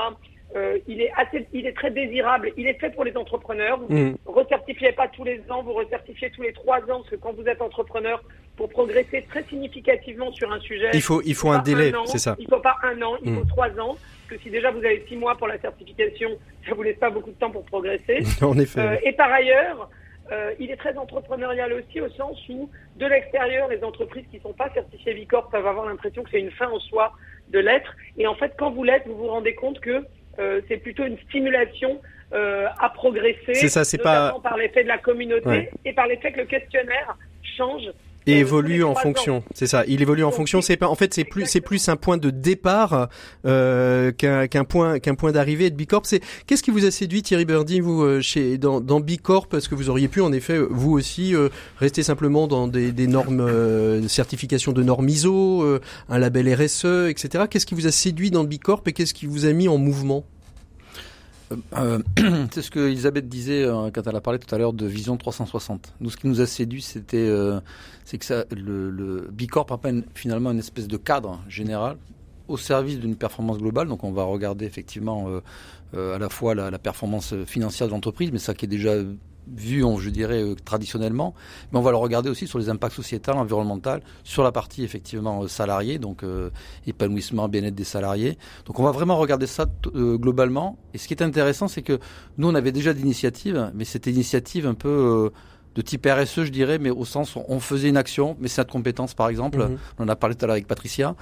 [0.56, 2.52] euh, il est assez, il est très désirable.
[2.56, 3.78] Il est fait pour les entrepreneurs.
[3.78, 4.16] Vous ne mm.
[4.26, 7.44] recertifiez pas tous les ans, vous recertifiez tous les trois ans, parce que quand vous
[7.44, 8.22] êtes entrepreneur,
[8.56, 12.34] pour progresser très significativement sur un sujet, il faut, il faut un délai, c'est ça.
[12.40, 13.48] Il faut pas un an, il faut mm.
[13.48, 13.96] trois ans.
[14.28, 16.30] Parce que si déjà vous avez six mois pour la certification,
[16.68, 18.20] ça vous laisse pas beaucoup de temps pour progresser.
[18.42, 18.80] en effet.
[18.80, 19.88] Euh, et par ailleurs,
[20.32, 24.42] euh, il est très entrepreneurial aussi au sens où, de l'extérieur, les entreprises qui ne
[24.42, 27.12] sont pas certifiées Bicorp peuvent avoir l'impression que c'est une fin en soi
[27.48, 27.94] de l'être.
[28.18, 30.04] Et en fait, quand vous l'êtes, vous vous rendez compte que
[30.68, 32.00] c'est plutôt une stimulation
[32.34, 33.54] euh, à progresser.
[33.54, 37.16] C'est ça, c'est pas par l'effet de la communauté et par l'effet que le questionnaire
[37.56, 37.90] change
[38.28, 39.42] et euh, évolue en fonction.
[39.54, 39.84] C'est ça.
[39.86, 40.60] Il évolue en fonction.
[40.62, 40.88] C'est pas.
[40.88, 41.46] En fait, c'est plus.
[41.46, 43.08] C'est plus un point de départ
[43.46, 46.02] euh, qu'un point qu'un point d'arrivée de Bicorp.
[46.04, 49.48] C'est qu'est-ce qui vous a séduit Thierry Birdie vous euh, chez dans, dans Bicorp?
[49.48, 53.06] Parce que vous auriez pu en effet vous aussi euh, rester simplement dans des, des
[53.06, 55.64] normes de certification de normes ISO,
[56.08, 57.44] un label RSE, etc.
[57.50, 60.24] Qu'est-ce qui vous a séduit dans Bicorp et qu'est-ce qui vous a mis en mouvement?
[61.76, 61.98] Euh,
[62.52, 65.16] c'est ce que Elisabeth disait euh, quand elle a parlé tout à l'heure de vision
[65.16, 65.94] 360.
[66.00, 67.60] Nous, ce qui nous a séduit, c'était euh,
[68.04, 69.80] c'est que ça, le, Bicorp a
[70.14, 71.96] finalement une espèce de cadre général
[72.48, 73.88] au service d'une performance globale.
[73.88, 75.28] Donc, on va regarder effectivement
[75.94, 78.94] à la fois la performance financière de l'entreprise, mais ça qui est déjà
[79.56, 81.34] vu, je dirais, euh, traditionnellement,
[81.72, 85.42] mais on va le regarder aussi sur les impacts sociétals, environnementaux, sur la partie effectivement
[85.42, 86.50] euh, salariée, donc euh,
[86.86, 88.38] épanouissement, bien-être des salariés.
[88.66, 90.78] Donc on va vraiment regarder ça globalement.
[90.94, 91.98] Et ce qui est intéressant, c'est que
[92.36, 95.30] nous, on avait déjà d'initiatives, mais c'était initiative un peu
[95.78, 98.60] de type RSE, je dirais, mais au sens où on faisait une action, mais c'est
[98.60, 99.58] notre compétence, par exemple.
[99.58, 99.78] Mhm.
[100.00, 101.14] On en a parlé tout à l'heure avec Patricia.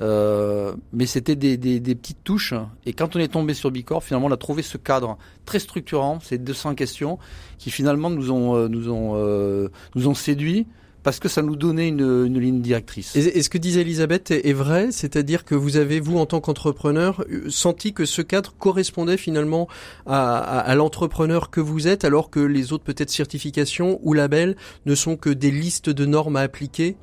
[0.00, 2.54] Euh, mais c'était des, des, des, petites touches.
[2.86, 6.20] Et quand on est tombé sur Bicorp, finalement, on a trouvé ce cadre très structurant,
[6.20, 7.18] ces 200 questions,
[7.58, 10.68] qui finalement nous ont, euh, nous ont, euh, nous ont séduits
[11.04, 13.14] parce que ça nous donnait une, une ligne directrice.
[13.14, 17.24] Et, ce que disait Elisabeth est, vrai, c'est-à-dire que vous avez, vous, en tant qu'entrepreneur,
[17.48, 19.68] senti que ce cadre correspondait finalement
[20.06, 24.94] à, à, l'entrepreneur que vous êtes, alors que les autres peut-être certifications ou labels ne
[24.94, 26.96] sont que des listes de normes à appliquer?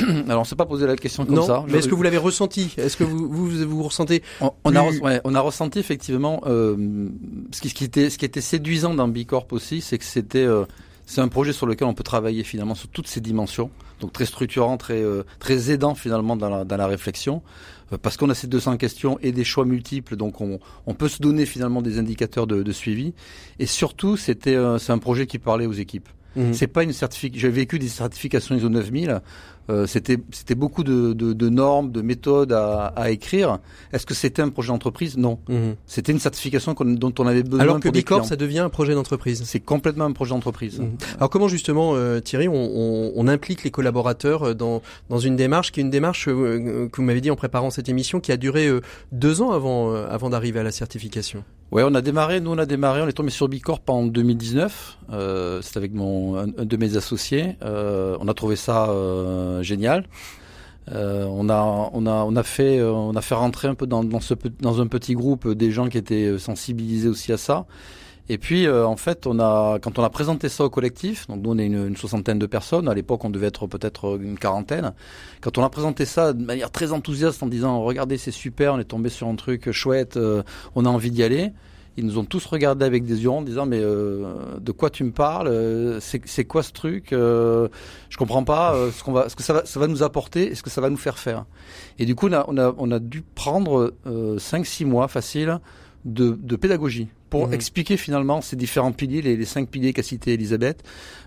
[0.28, 1.64] Alors, on s'est pas posé la question comme ça.
[1.68, 2.72] Mais est-ce que vous l'avez ressenti?
[2.78, 4.22] Est-ce que vous vous, vous ressentez
[4.64, 7.08] on, a, ouais, on a ressenti effectivement euh,
[7.50, 10.38] ce, qui, ce, qui, était ce qui était séduisant dans Bicorp aussi, c'est que c'était
[10.38, 10.64] euh,
[11.10, 14.26] c'est un projet sur lequel on peut travailler finalement sur toutes ces dimensions, donc très
[14.26, 17.42] structurant, très euh, très aidant finalement dans la, dans la réflexion,
[17.92, 21.08] euh, parce qu'on a ces 200 questions et des choix multiples, donc on, on peut
[21.08, 23.12] se donner finalement des indicateurs de, de suivi.
[23.58, 26.08] Et surtout, c'était euh, c'est un projet qui parlait aux équipes.
[26.36, 26.52] Mmh.
[26.52, 27.40] C'est pas une certification.
[27.40, 29.20] J'ai vécu des certifications ISO 9000.
[29.70, 33.58] Euh, c'était c'était beaucoup de, de, de, normes, de méthodes à, à écrire.
[33.92, 35.16] Est-ce que c'était un projet d'entreprise?
[35.16, 35.38] Non.
[35.48, 35.76] Mhm.
[35.86, 37.60] C'était une certification dont on avait besoin.
[37.60, 39.42] Alors que Bicorp, ça devient un projet d'entreprise.
[39.44, 40.80] C'est complètement un projet d'entreprise.
[40.80, 40.96] Mhm.
[41.16, 45.36] Alors comment justement, euh, Thierry, on, on, on, implique les collaborateurs euh, dans dans une
[45.36, 48.32] démarche qui est une démarche euh, que vous m'avez dit en préparant cette émission qui
[48.32, 48.68] a duré
[49.12, 51.44] deux ans avant avant d'arriver à la certification?
[51.70, 52.40] Ouais, on a démarré.
[52.40, 53.00] Nous, on a démarré.
[53.00, 54.98] On est tombé sur Bicorp en 2019.
[55.12, 57.56] Euh, C'est avec mon un, un, de mes associés.
[57.62, 58.88] on a trouvé ça
[59.62, 60.04] génial.
[60.92, 63.86] Euh, on a on a on a fait euh, on a fait rentrer un peu
[63.86, 67.66] dans, dans un petit groupe des gens qui étaient sensibilisés aussi à ça.
[68.28, 71.42] Et puis euh, en fait on a quand on a présenté ça au collectif, donc
[71.42, 72.88] nous on est une, soixantaine de personnes.
[72.88, 74.92] À l'époque on devait être peut-être une quarantaine.
[75.40, 78.78] Quand on a présenté ça de manière très enthousiaste en disant regardez c'est super, on
[78.78, 80.18] est tombé sur un truc chouette,
[80.74, 81.52] on a envie d'y aller.
[81.96, 85.04] Ils nous ont tous regardé avec des yeux en disant mais euh, de quoi tu
[85.04, 87.68] me parles euh, C'est quoi ce truc euh,
[88.08, 90.54] Je comprends pas euh, ce qu'on va, ce que ça va, ça va nous apporter,
[90.54, 91.46] ce que ça va nous faire faire.
[91.98, 95.58] Et du coup on a on a, on a dû prendre 5-6 mois facile
[96.04, 97.54] de, de pédagogie pour mmh.
[97.54, 100.82] expliquer finalement ces différents piliers, les, les cinq piliers qu'a cité Elisabeth,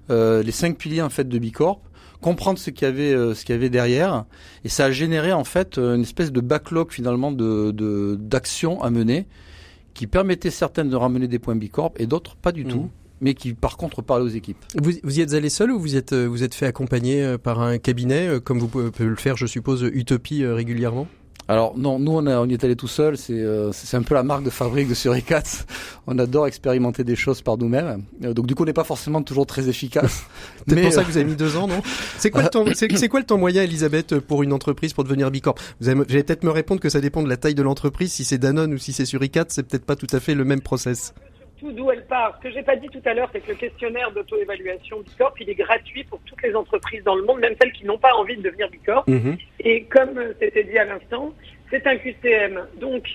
[0.09, 1.81] les cinq piliers en fait de Bicorp
[2.21, 4.23] comprendre ce qu'il y avait ce qu'il y avait derrière
[4.63, 9.27] et ça a généré en fait une espèce de backlog finalement de d'actions à mener
[9.93, 12.69] qui permettaient certaines de ramener des points Bicorp et d'autres pas du mmh.
[12.69, 12.89] tout
[13.23, 14.57] mais qui par contre parlaient aux équipes.
[14.75, 17.37] Vous, vous y êtes allé seul ou vous êtes euh, vous êtes fait accompagner euh,
[17.37, 21.07] par un cabinet euh, comme vous pouvez le faire je suppose Utopie régulièrement?
[21.47, 23.17] Alors non, nous on, on y est allé tout seul.
[23.17, 25.43] C'est euh, un peu la marque de fabrique de Suricat.
[26.07, 28.03] On adore expérimenter des choses par nous-mêmes.
[28.19, 30.23] donc du coup on n'est pas forcément toujours très efficace.
[30.67, 31.81] C'est pour ça que vous avez mis deux ans, non?
[32.17, 35.31] C'est quoi le temps C'est quoi le temps moyen, Elisabeth, pour une entreprise pour devenir
[35.31, 35.55] bicorp?
[35.79, 38.11] Vous allez, peut-être me répondre que ça dépend de la taille de l'entreprise.
[38.11, 40.61] Si c'est Danone ou si c'est Suricat, c'est peut-être pas tout à fait le même
[40.61, 41.13] process
[41.71, 42.37] d'où elle part.
[42.37, 45.49] Ce que j'ai pas dit tout à l'heure, c'est que le questionnaire d'auto-évaluation Bicorp, il
[45.49, 48.35] est gratuit pour toutes les entreprises dans le monde, même celles qui n'ont pas envie
[48.37, 49.07] de devenir Bicorp.
[49.07, 49.37] Mhm.
[49.59, 51.33] Et comme c'était dit à l'instant,
[51.69, 52.67] c'est un QCM.
[52.79, 53.07] Donc,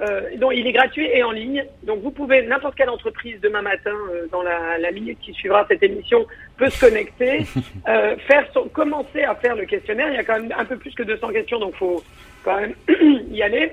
[0.00, 1.64] euh, donc, il est gratuit et en ligne.
[1.82, 5.64] Donc, vous pouvez, n'importe quelle entreprise demain matin, euh, dans la, la, minute qui suivra
[5.68, 6.26] cette émission,
[6.58, 7.46] peut se connecter,
[7.88, 10.08] euh, faire son, commencer à faire le questionnaire.
[10.10, 12.02] Il y a quand même un peu plus que 200 questions, donc faut
[12.44, 12.74] quand même
[13.30, 13.72] y aller.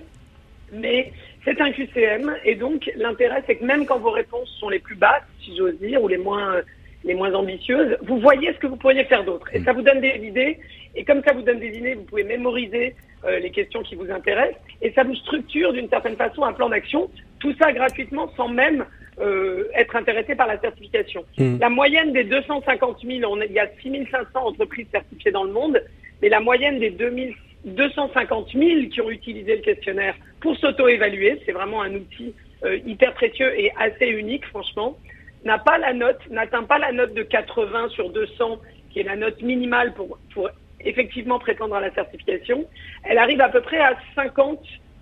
[0.72, 1.12] Mais
[1.46, 4.96] c'est un QCM et donc l'intérêt c'est que même quand vos réponses sont les plus
[4.96, 6.62] basses, si j'ose dire, ou les moins
[7.06, 10.00] les moins ambitieuses, vous voyez ce que vous pourriez faire d'autre et ça vous donne
[10.00, 10.58] des idées
[10.96, 14.10] et comme ça vous donne des idées, vous pouvez mémoriser euh, les questions qui vous
[14.10, 17.10] intéressent et ça vous structure d'une certaine façon un plan d'action.
[17.40, 18.86] Tout ça gratuitement sans même
[19.20, 21.24] euh, être intéressés par la certification.
[21.38, 21.58] Mm.
[21.60, 25.44] La moyenne des 250 000, on est- il y a 6 500 entreprises certifiées dans
[25.44, 25.82] le monde,
[26.22, 27.34] mais la moyenne des 2000
[27.66, 32.34] 250 000 qui ont utilisé le questionnaire pour s'auto-évaluer, c'est vraiment un outil
[32.66, 34.98] euh, hyper précieux et assez unique, franchement,
[35.46, 38.60] n'a pas la note, n'atteint pas la note de 80 sur 200,
[38.92, 40.50] qui est la note minimale pour, pour
[40.82, 42.66] effectivement prétendre à la certification.
[43.04, 44.60] Elle arrive à peu près à 50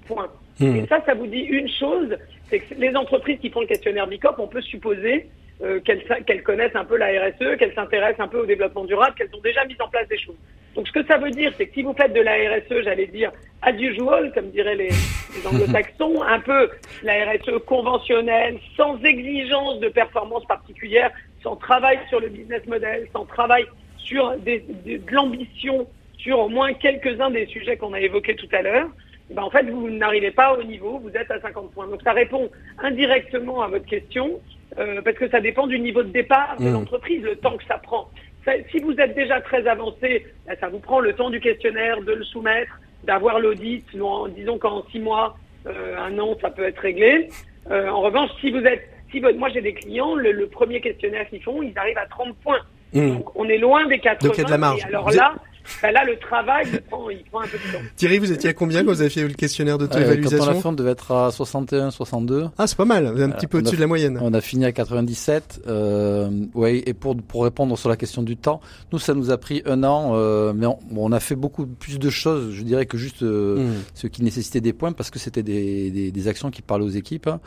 [0.08, 0.30] points.
[0.60, 0.76] Hmm.
[0.76, 2.17] Et ça, ça vous dit une chose,
[2.50, 5.30] c'est que les entreprises qui font le questionnaire Bicorp, on peut supposer
[5.63, 9.34] euh, qu'elles connaissent un peu la RSE, qu'elles s'intéressent un peu au développement durable, qu'elles
[9.36, 10.36] ont déjà mis en place des choses.
[10.76, 13.08] Donc ce que ça veut dire, c'est que si vous faites de la RSE, j'allais
[13.08, 16.69] dire as usual, comme diraient les, les anglo-saxons, un peu
[17.04, 21.12] la RSE conventionnelle, sans exigence de performance particulière,
[21.43, 23.65] sans travail sur le business model, sans travail
[23.97, 28.50] sur des- des- de l'ambition sur au moins quelques-uns des sujets qu'on a évoqués tout
[28.52, 28.88] à l'heure,
[29.30, 31.88] eh ben, en fait, vous n'arrivez pas au niveau, vous êtes à 50 points.
[31.88, 34.39] Donc ça répond indirectement à votre question,
[34.80, 36.74] euh, parce que ça dépend du niveau de départ de Mmh.
[36.74, 38.10] l'entreprise, le temps que ça prend.
[38.46, 42.02] Ça- si vous êtes déjà très avancé, ben, ça vous prend le temps du questionnaire,
[42.02, 43.84] de le soumettre, d'avoir l'audit.
[44.00, 47.30] En- Disons qu'en six mois, euh, un an, ça peut être réglé.
[47.70, 50.82] Euh, en revanche, si vous êtes, si votre- moi j'ai des clients, le, le premier
[50.82, 52.62] questionnaire qu'ils font, ils arrivent à 30 points.
[52.94, 53.14] Hmm.
[53.16, 54.28] Donc on est loin des 80.
[54.30, 54.88] Donc, il y a de la marge.
[54.88, 55.36] Vous là,
[55.82, 57.84] ben là, le travail, il prend, il prend un peu de temps.
[57.95, 60.43] Thierry, vous étiez à combien quand vous avez fait le questionnaire Euh, Quand on d'auto-évaluation
[60.50, 62.45] a fait, on devait être à 61, 62.
[62.58, 64.17] Ah, c'est pas mal, un petit peu a au-dessus de la moyenne.
[64.21, 65.62] On a fini à 97.
[65.67, 69.38] Euh, ouais, et pour pour répondre sur la question du temps, nous ça nous a
[69.38, 72.63] pris un an, euh, mais on, bon, on a fait beaucoup plus de choses, je
[72.63, 73.82] dirais que juste euh, Hmm.
[73.93, 76.89] ce qui nécessitait des points parce que c'était des, des, des actions qui parlaient aux
[76.89, 77.28] équipes.
[77.28, 77.39] hein.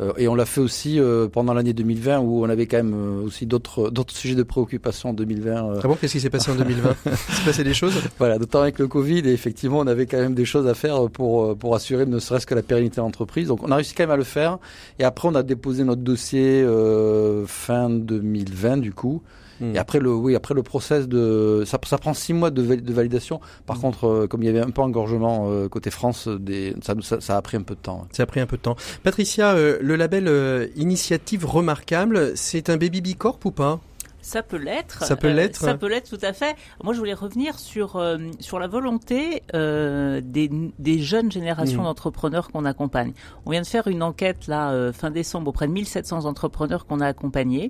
[0.00, 2.94] Euh, et on l'a fait aussi euh, pendant l'année 2020 où on avait quand même
[2.94, 5.50] euh, aussi d'autres d'autres sujets de préoccupation en 2020.
[5.50, 7.94] euh, Ah bon, qu'est-ce qui s'est passé en 2020 Il s'est passé des choses?
[8.18, 11.10] Voilà, d'autant avec le Covid, et effectivement, on avait quand même des choses à faire
[11.10, 13.48] pour pour assurer ne serait-ce que la pérennité de l'entreprise.
[13.48, 14.58] Donc, on a réussi quand même à le faire.
[14.98, 19.22] Et après, on a déposé notre dossier euh, fin 2020, du coup.
[19.62, 19.76] Hmm.
[19.76, 22.92] Et après le, oui, après le process de, ça, ça prend six mois de, de
[22.92, 23.40] validation.
[23.64, 26.94] Par contre, euh, comme il y avait un peu engorgement euh, côté France, des, ça,
[27.00, 28.08] ça, ça a pris un peu de temps.
[28.10, 28.74] Ça a pris un peu de temps.
[29.04, 33.80] Patricia, euh, le label euh, Initiative Remarquable, c'est un baby bicorp ou pas?
[34.22, 35.02] Ça peut l'être.
[35.04, 35.56] Ça peut Euh, l'être.
[35.60, 36.54] ça peut l'être tout à fait.
[36.82, 41.86] Moi, je voulais revenir sur euh, sur la volonté euh, des, des jeunes générations Mhm.
[41.86, 43.12] d'entrepreneurs qu'on accompagne.
[43.46, 47.00] On vient de faire une enquête là euh, fin décembre auprès de 1700 entrepreneurs qu'on
[47.00, 47.68] a accompagnés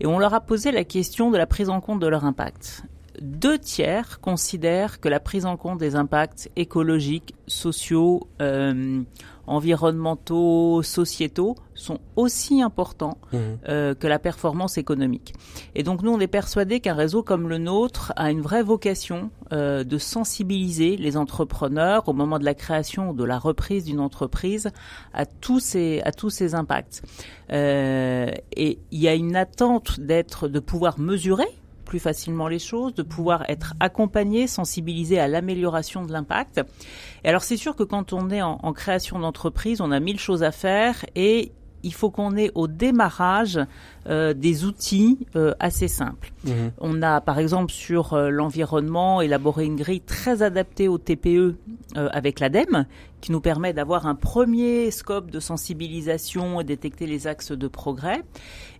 [0.00, 2.84] et on leur a posé la question de la prise en compte de leur impact.
[3.20, 9.02] Deux tiers considèrent que la prise en compte des impacts écologiques, sociaux, euh,
[9.50, 15.34] environnementaux, sociétaux sont aussi importants euh, que la performance économique.
[15.74, 19.30] Et donc nous, on est persuadés qu'un réseau comme le nôtre a une vraie vocation
[19.52, 23.98] euh, de sensibiliser les entrepreneurs au moment de la création ou de la reprise d'une
[23.98, 24.70] entreprise
[25.12, 27.02] à tous ces à tous ces impacts.
[27.52, 31.48] Euh, et il y a une attente d'être de pouvoir mesurer
[31.90, 36.62] plus facilement les choses, de pouvoir être accompagné, sensibilisé à l'amélioration de l'impact.
[37.24, 40.20] Et alors c'est sûr que quand on est en, en création d'entreprise, on a mille
[40.20, 41.50] choses à faire et
[41.82, 43.58] il faut qu'on ait au démarrage
[44.08, 46.32] euh, des outils euh, assez simples.
[46.44, 46.72] Mhm.
[46.78, 51.56] On a par exemple sur euh, l'environnement élaboré une grille très adaptée au TPE
[51.96, 52.86] avec l'ADEME
[53.20, 58.22] qui nous permet d'avoir un premier scope de sensibilisation et détecter les axes de progrès.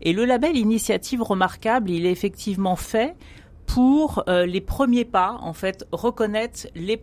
[0.03, 3.17] Et le label Initiative Remarquable, il est effectivement fait
[3.67, 7.01] pour euh, les premiers pas, en fait, reconnaître les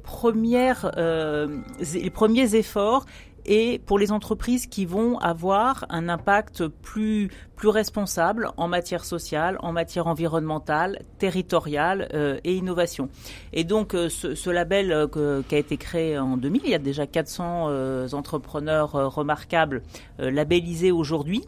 [0.97, 1.47] euh,
[1.93, 3.05] les premiers efforts
[3.47, 9.57] et pour les entreprises qui vont avoir un impact plus plus responsable en matière sociale,
[9.61, 13.09] en matière environnementale, territoriale euh, et innovation.
[13.53, 16.69] Et donc euh, ce, ce label euh, que- qui a été créé en 2000, il
[16.71, 19.81] y a déjà 400 euh, entrepreneurs remarquables
[20.19, 21.41] euh, labellisés aujourd'hui.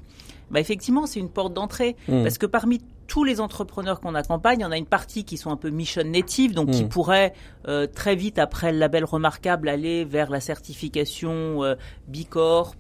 [0.52, 2.24] Bah effectivement, c'est une porte d'entrée Mhm.
[2.24, 5.58] parce que parmi tous les entrepreneurs qu'on accompagne, on a une partie qui sont un
[5.58, 6.90] peu mission native, donc qui Mhm.
[6.90, 7.34] pourraient
[7.68, 11.76] euh, très vite après le label remarquable aller vers la certification euh,
[12.08, 12.76] Bicorp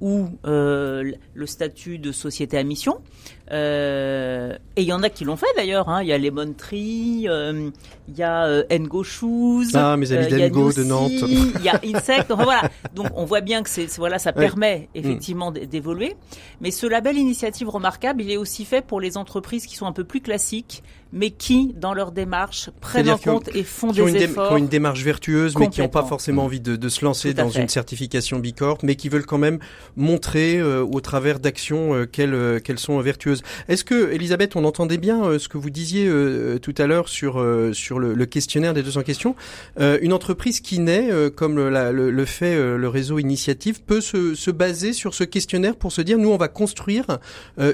[0.00, 3.00] ou euh, le statut de société à mission.
[3.52, 5.88] Euh, et il y en a qui l'ont fait d'ailleurs.
[5.88, 6.02] Hein.
[6.02, 7.70] Il y a Lemon Tree, euh,
[8.08, 11.10] il y a euh, Ngo Shoes, Ah, mes amis y a de Nantes.
[11.28, 12.30] Il y a Insect.
[12.30, 12.70] Enfin, voilà.
[12.94, 14.42] Donc on voit bien que c'est voilà, ça Ouais.
[14.46, 16.14] permet effectivement d- d'évoluer.
[16.60, 19.92] Mais ce label initiative remarquable, il est aussi fait pour les entreprises qui sont un
[19.92, 24.48] peu plus classiques, mais qui, dans leur démarche, prennent en compte et font des efforts.
[24.48, 27.34] Qui ont une démarche vertueuse, mais qui n'ont pas forcément envie de, de se lancer
[27.34, 29.58] dans une certification Bicorp, mais qui veulent quand même
[29.96, 33.42] montrer euh, au travers d'actions euh, qu'elles euh, qu'elles sont vertueuses.
[33.68, 36.10] Est-ce que, Elisabeth, on entendait bien ce que vous disiez
[36.60, 39.34] tout à l'heure sur sur le, le, questionnaire des 200 questions
[39.78, 44.50] Une entreprise qui naît, comme le, le, le, fait le réseau Initiative, peut se, se
[44.50, 47.18] baser sur ce questionnaire pour se dire, nous, on va construire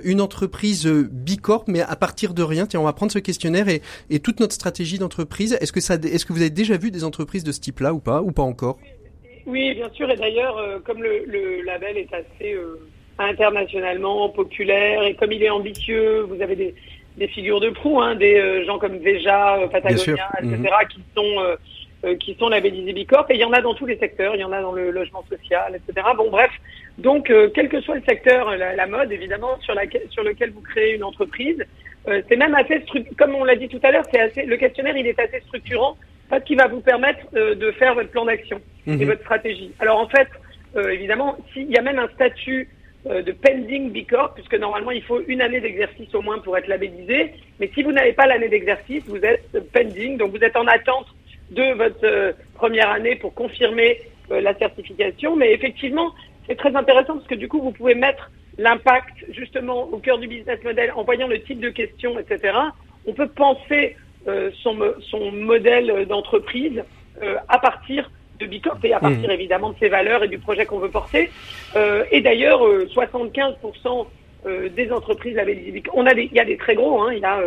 [0.05, 2.67] une entreprise Bicorp, mais à partir de rien.
[2.67, 5.57] Tiens, on va prendre ce questionnaire et, et toute notre stratégie d'entreprise.
[5.61, 7.99] Est-ce que ça, est-ce que vous avez déjà vu des entreprises de ce type-là ou
[7.99, 8.79] pas, ou pas encore?
[9.47, 10.11] Oui, bien sûr.
[10.11, 12.79] Et d'ailleurs, euh, comme le, le, label est assez euh,
[13.19, 16.75] internationalement populaire et comme il est ambitieux, vous avez des,
[17.17, 20.89] des figures de proue, hein, des euh, gens comme Veja, Patagonia, etc., mhm.
[20.91, 21.57] qui sont
[22.21, 23.29] qui sont labellisés Bicorp.
[23.31, 24.37] Et il y en a dans tous les secteurs.
[24.37, 26.07] Il y en a dans le logement social, etc.
[26.17, 26.51] Bon, bref.
[26.99, 31.03] Donc, quel que soit le secteur, la, la mode, évidemment, sur lequel vous créez une
[31.03, 31.65] entreprise,
[32.09, 32.83] euh, c'est même assez
[33.19, 35.97] comme on l'a dit tout à l'heure, c'est assez le questionnaire il est assez structurant
[36.29, 39.05] parce qu'il va vous permettre euh, de faire votre plan d'action et mhm.
[39.05, 39.73] votre stratégie.
[39.81, 40.29] Alors en fait,
[40.77, 42.69] euh, évidemment, s'il y a même un statut
[43.09, 46.67] de pending B Corp, puisque normalement il faut une année d'exercice au moins pour être
[46.67, 50.67] labellisé, mais si vous n'avez pas l'année d'exercice, vous êtes pending, donc vous êtes en
[50.67, 51.07] attente
[51.53, 55.37] de votre première année pour confirmer la certification.
[55.37, 56.15] Mais effectivement,
[56.49, 58.29] c'est très intéressant parce que du coup vous pouvez mettre
[58.59, 62.55] l'impact justement au cœur du business model en voyant le type de questions, etc.,
[63.07, 63.97] on peut penser
[64.27, 64.77] euh, son,
[65.09, 66.83] son modèle d'entreprise
[67.23, 69.33] euh, à partir de Bicorp et à partir mmh.
[69.33, 71.31] évidemment de ses valeurs et du projet qu'on veut porter.
[71.77, 74.07] Euh, et d'ailleurs, 75%
[74.77, 77.25] des entreprises labellisées on a des, il y a des très gros, hein, il y
[77.25, 77.41] a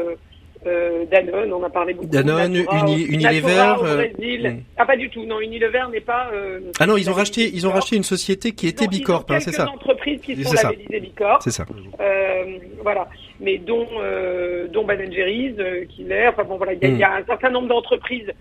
[0.68, 2.10] euh, Danone, on a parlé beaucoup.
[2.10, 3.76] Danone, Uni, Unilever.
[3.82, 4.62] Euh, hmm.
[4.78, 6.30] Ah pas du tout, non, Unilever n'est pas.
[6.34, 9.40] Euh, ah non, ils ont racheté, ils ont racheté une société qui était Bicorp, hein,
[9.40, 9.70] c'est ça.
[9.70, 11.42] entreprises qui sont labellisées Bicorp.
[11.42, 11.66] C'est ça.
[12.02, 13.08] Euh, voilà,
[13.40, 16.28] mais dont euh, dont Ben Jerry's, euh, qui l'est.
[16.28, 17.22] Enfin bon voilà, il y, a hmm.
[17.22, 18.32] un certain nombre d'entreprises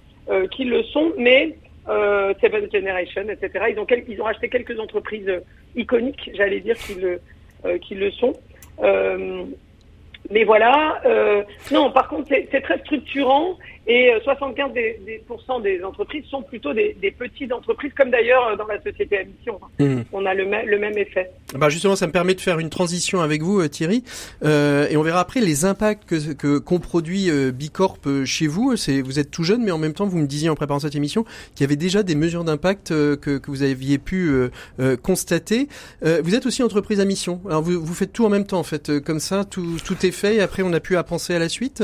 [0.51, 1.57] qui le sont, mais
[1.87, 3.67] Seven Generation, etc.
[3.71, 5.31] Ils ont ils ont acheté quelques entreprises
[5.75, 7.21] iconiques, j'allais dire, qui le
[7.79, 8.35] qui le sont.
[10.31, 13.57] Mais voilà, euh, non, par contre, c'est très structurant
[13.89, 15.23] et 75% euh, des, des,
[15.63, 19.25] des entreprises sont plutôt des, des, petites entreprises, comme d'ailleurs euh, dans la société à
[19.25, 19.59] mission.
[19.79, 20.03] Mmh.
[20.13, 21.31] On a le, le, même effet.
[21.55, 24.05] Bah justement, ça me permet de faire une transition avec vous, euh, Thierry,
[24.45, 28.75] euh, et on verra après les impacts que que qu'ont produit euh, Bicorp chez vous.
[29.05, 31.25] Vous êtes tout jeune, mais en même temps, vous me disiez en préparant cette émission
[31.55, 34.31] qu'il y avait déjà des mesures d'impact que, que vous aviez pu
[35.03, 35.69] constater.
[36.03, 37.41] vous êtes aussi entreprise à mission.
[37.47, 40.11] Alors vous vous faites tout en même temps, en fait, comme ça, tout tout est
[40.11, 40.37] fait.
[40.37, 41.83] Et après, on a pu à penser à la suite.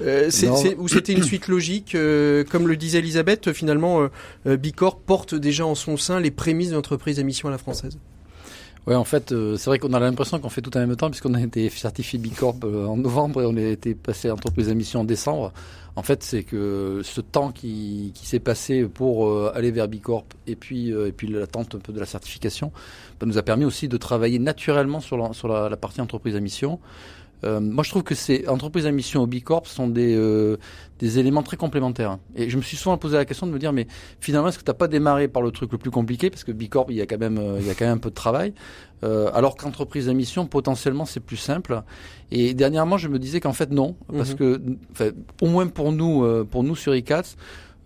[0.00, 0.30] Euh,
[0.78, 4.08] ou c'était une suite logique, euh, comme le disait Elisabeth, finalement,
[4.46, 7.58] euh, Bicorp porte déjà en son sein les prémices de l'entreprise à mission à la
[7.58, 7.98] française.
[8.86, 11.34] Ouais, en fait, c'est vrai qu'on a l'impression qu'on fait tout en même temps, puisqu'on
[11.34, 15.04] a été certifié Bicorp en novembre et on a été passé entreprise à mission en
[15.04, 15.52] décembre.
[15.94, 20.56] En fait, c'est que ce temps qui, qui s'est passé pour aller vers Bicorp et
[20.56, 22.72] puis et puis l'attente un peu de la certification,
[23.20, 26.34] bah, nous a permis aussi de travailler naturellement sur la, sur la, la partie entreprise
[26.34, 26.78] à mission.
[27.44, 30.56] Euh, moi, je trouve que ces entreprises à mission au Bicorp sont des, euh,
[30.98, 32.18] des éléments très complémentaires.
[32.34, 33.86] Et je me suis souvent posé la question de me dire, mais
[34.20, 36.30] finalement, est-ce que tu n'as pas démarré par le truc le plus compliqué?
[36.30, 37.98] Parce que Bicorp, il y a quand même, euh, il y a quand même un
[37.98, 38.52] peu de travail.
[39.04, 41.82] Euh, alors qu'entreprise à mission, potentiellement, c'est plus simple.
[42.32, 43.96] Et dernièrement, je me disais qu'en fait, non.
[44.12, 44.36] Parce mhm.
[44.36, 44.60] que,
[45.40, 47.36] au moins pour nous, euh, pour nous sur ICATS,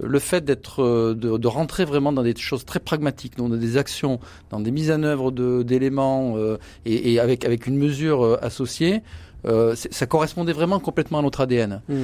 [0.03, 0.83] le fait d'être
[1.15, 4.19] de, de, rentrer vraiment dans des choses très pragmatiques, dans des actions,
[4.51, 6.35] dans des mises en œuvre d'éléments
[6.87, 9.03] et, et, avec avec une mesure associée,
[9.47, 11.83] euh, ça correspondait vraiment complètement à notre ADN.
[11.89, 11.95] Mm.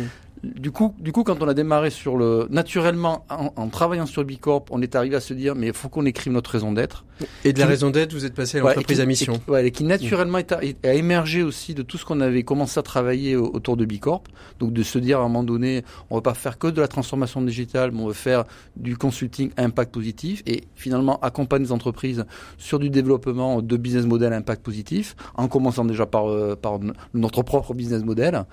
[0.43, 4.67] Du coup, du coup, quand on a démarré sur le naturellement en, travaillant sur Bicorp,
[4.71, 7.05] on est arrivé à se dire mais il faut qu'on écrive notre raison d'être.
[7.45, 9.35] Et de la raison d'être, vous êtes passé à l'entreprise à mission.
[9.35, 12.43] Et qui, ouais, et qui naturellement a, a, émergé aussi de tout ce qu'on avait
[12.43, 14.23] commencé à travailler autour de Bicorp.
[14.59, 16.89] Donc de se dire à un moment donné, on va pas faire que de la
[16.89, 18.45] transformation digitale, mais on va faire
[18.77, 22.25] du consulting à impact positif et finalement accompagner les entreprises
[22.57, 26.79] sur du développement de business model à impact positif, en commençant déjà par, euh, par
[27.15, 28.45] notre propre business model.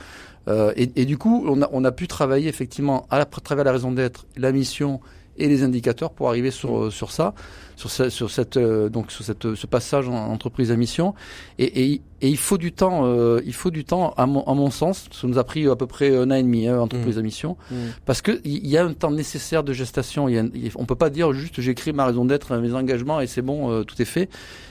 [0.47, 3.72] Euh, et, et, du coup, on a, on a, pu travailler effectivement à, travers la
[3.72, 4.99] raison d'être, la mission
[5.38, 7.33] et les indicateurs pour arriver sur, euh, sur ça,
[7.75, 11.13] sur, sur cette euh, donc sur cette, ce passage en entreprise à mission.
[11.59, 14.53] Et, et, et il faut du temps, euh, il faut du temps à mon, à
[14.53, 15.07] mon sens.
[15.11, 17.19] Ça nous a pris à peu près un an et demi hein, entreprise mmh.
[17.19, 17.75] à mission, mmh.
[18.05, 20.29] parce que il y a un temps nécessaire de gestation.
[20.29, 23.27] Il y a, on peut pas dire juste j'écris ma raison d'être, mes engagements et
[23.27, 24.29] c'est bon, tout est fait.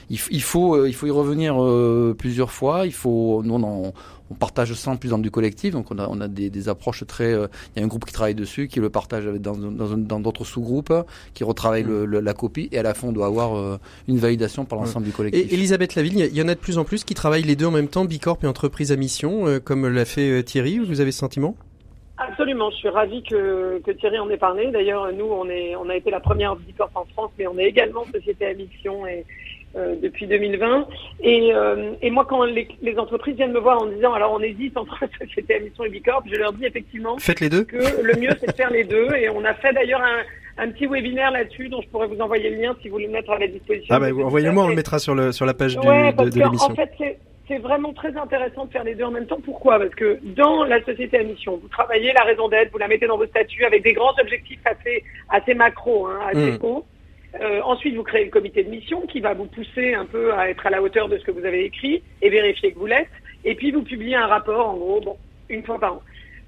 [0.09, 1.55] Il, il faut il faut y revenir
[2.17, 2.85] plusieurs fois.
[2.85, 3.93] Il faut nous on,
[4.31, 6.69] on partage ça en plus dans du collectif, donc on a, on a des, des
[6.69, 7.33] approches très.
[7.33, 10.45] Euh, il y a un groupe qui travaille dessus, qui le partage dans, dans, d'autres
[10.45, 10.93] sous-groupes,
[11.33, 13.77] qui retravaille le, la copie, et à la fin on doit avoir euh,
[14.07, 15.51] une validation par l'ensemble du collectif.
[15.51, 17.67] Et Elisabeth Laville, il y en a de plus en plus qui travaillent les deux
[17.67, 21.11] en même temps, Bicorp et entreprise à mission, euh, comme l'a fait Thierry Vous avez
[21.11, 21.55] ce sentiment?
[22.17, 24.71] Absolument, je suis ravi que, que Thierry en ait parlé.
[24.71, 27.65] D'ailleurs, nous, on, est, on a été la première Bicorp en France, mais on est
[27.65, 29.25] également société à mission et,
[29.75, 30.87] euh, depuis 2020.
[31.21, 34.39] Et, euh, et moi, quand les, les, entreprises viennent me voir en disant, alors on
[34.39, 37.63] hésite entre société à mission et Bicorp, je leur dis effectivement Faites les deux.
[37.63, 39.13] que le mieux, c'est de faire les deux.
[39.15, 42.49] Et on a fait d'ailleurs un, un petit webinaire là-dessus dont je pourrais vous envoyer
[42.49, 43.93] le lien si vous voulez le mettre à la disposition.
[43.95, 46.71] Ah bah, envoyez-moi, on le mettra sur, le, sur la page du, de, de l'émission.
[46.71, 47.17] En fait, c'est
[47.47, 49.39] c'est vraiment très intéressant de faire les deux en même temps.
[49.43, 49.77] Pourquoi?
[49.77, 53.07] Parce que dans la société à mission, vous travaillez la raison d'être, vous la mettez
[53.07, 56.59] dans vos statuts avec des grands objectifs assez, assez macro, hein, assez mmh.
[56.63, 56.85] hauts.
[57.41, 60.49] Euh, ensuite, vous créez le comité de mission qui va vous pousser un peu à
[60.49, 63.09] être à la hauteur de ce que vous avez écrit et vérifier que vous l'êtes.
[63.43, 65.17] Et puis, vous publiez un rapport, en gros, bon,
[65.49, 66.01] une fois par an.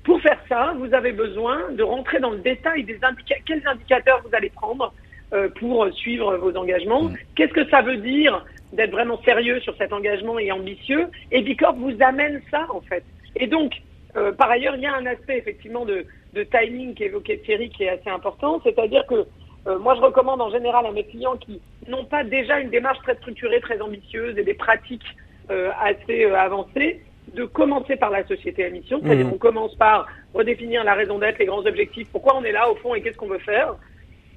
[0.03, 3.43] Pour faire ça, vous avez besoin de rentrer dans le détail des indicateurs.
[3.45, 4.93] Quels indicateurs vous allez prendre
[5.33, 7.17] euh, pour suivre vos engagements mmh.
[7.35, 11.07] Qu'est-ce que ça veut dire d'être vraiment sérieux sur cet engagement et ambitieux?
[11.31, 13.03] Et Bicorp vous amène ça, en fait.
[13.35, 13.73] Et donc,
[14.15, 17.83] euh, par ailleurs, il y a un aspect, effectivement, de, de timing qu'évoquait Thierry qui
[17.83, 18.61] est assez important.
[18.63, 19.25] C'est-à-dire que
[19.68, 22.99] euh, moi, je recommande en général à mes clients qui n'ont pas déjà une démarche
[22.99, 25.16] très structurée, très ambitieuse et des pratiques
[25.49, 27.01] euh, assez euh, avancées,
[27.34, 29.01] de commencer par la société à mission.
[29.03, 29.34] C'est-à-dire, mmh.
[29.34, 32.76] on commence par redéfinir la raison d'être, les grands objectifs, pourquoi on est là, au
[32.76, 33.76] fond, et qu'est-ce qu'on veut faire.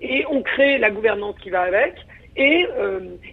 [0.00, 1.94] Et on crée la gouvernance qui va avec.
[2.36, 2.66] Et,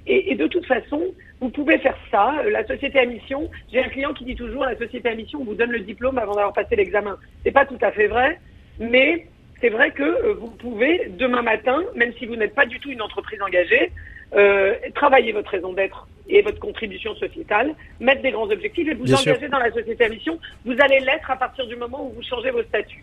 [0.05, 1.01] et, et, de toute façon,
[1.39, 2.33] vous pouvez faire ça.
[2.51, 5.45] La société à mission, j'ai un client qui dit toujours la société à mission, on
[5.45, 7.17] vous donne le diplôme avant d'avoir passé l'examen.
[7.43, 8.39] C'est pas tout à fait vrai,
[8.79, 9.27] mais
[9.61, 12.89] c'est vrai que euh, vous pouvez demain matin, même si vous n'êtes pas du tout
[12.89, 13.91] une entreprise engagée,
[14.35, 19.05] euh, travailler votre raison d'être et votre contribution sociétale, mettre des grands objectifs et vous
[19.05, 19.49] Bien engager sûr.
[19.49, 20.37] dans la société à mission.
[20.65, 23.01] Vous allez l'être à partir du moment où vous changez vos statuts.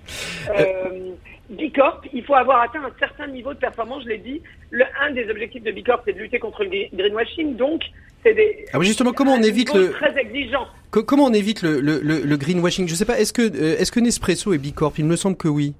[0.51, 1.13] Euh,
[1.49, 4.43] Bicorp, il faut avoir atteint un certain niveau de performance, je l'ai dit.
[4.71, 7.57] Le, un des objectifs de Bicorp, c'est de lutter contre le greenwashing.
[7.57, 7.83] Donc,
[8.23, 8.67] c'est des.
[8.75, 9.91] Ah, justement, comment on évite le.
[9.93, 10.67] Très exigeant.
[10.91, 12.87] Co comment on évite le, le, le, le greenwashing?
[12.89, 14.95] Je sais pas, est-ce que, euh, est-ce que Nespresso est Bicorp?
[14.99, 15.75] Il me semble que oui.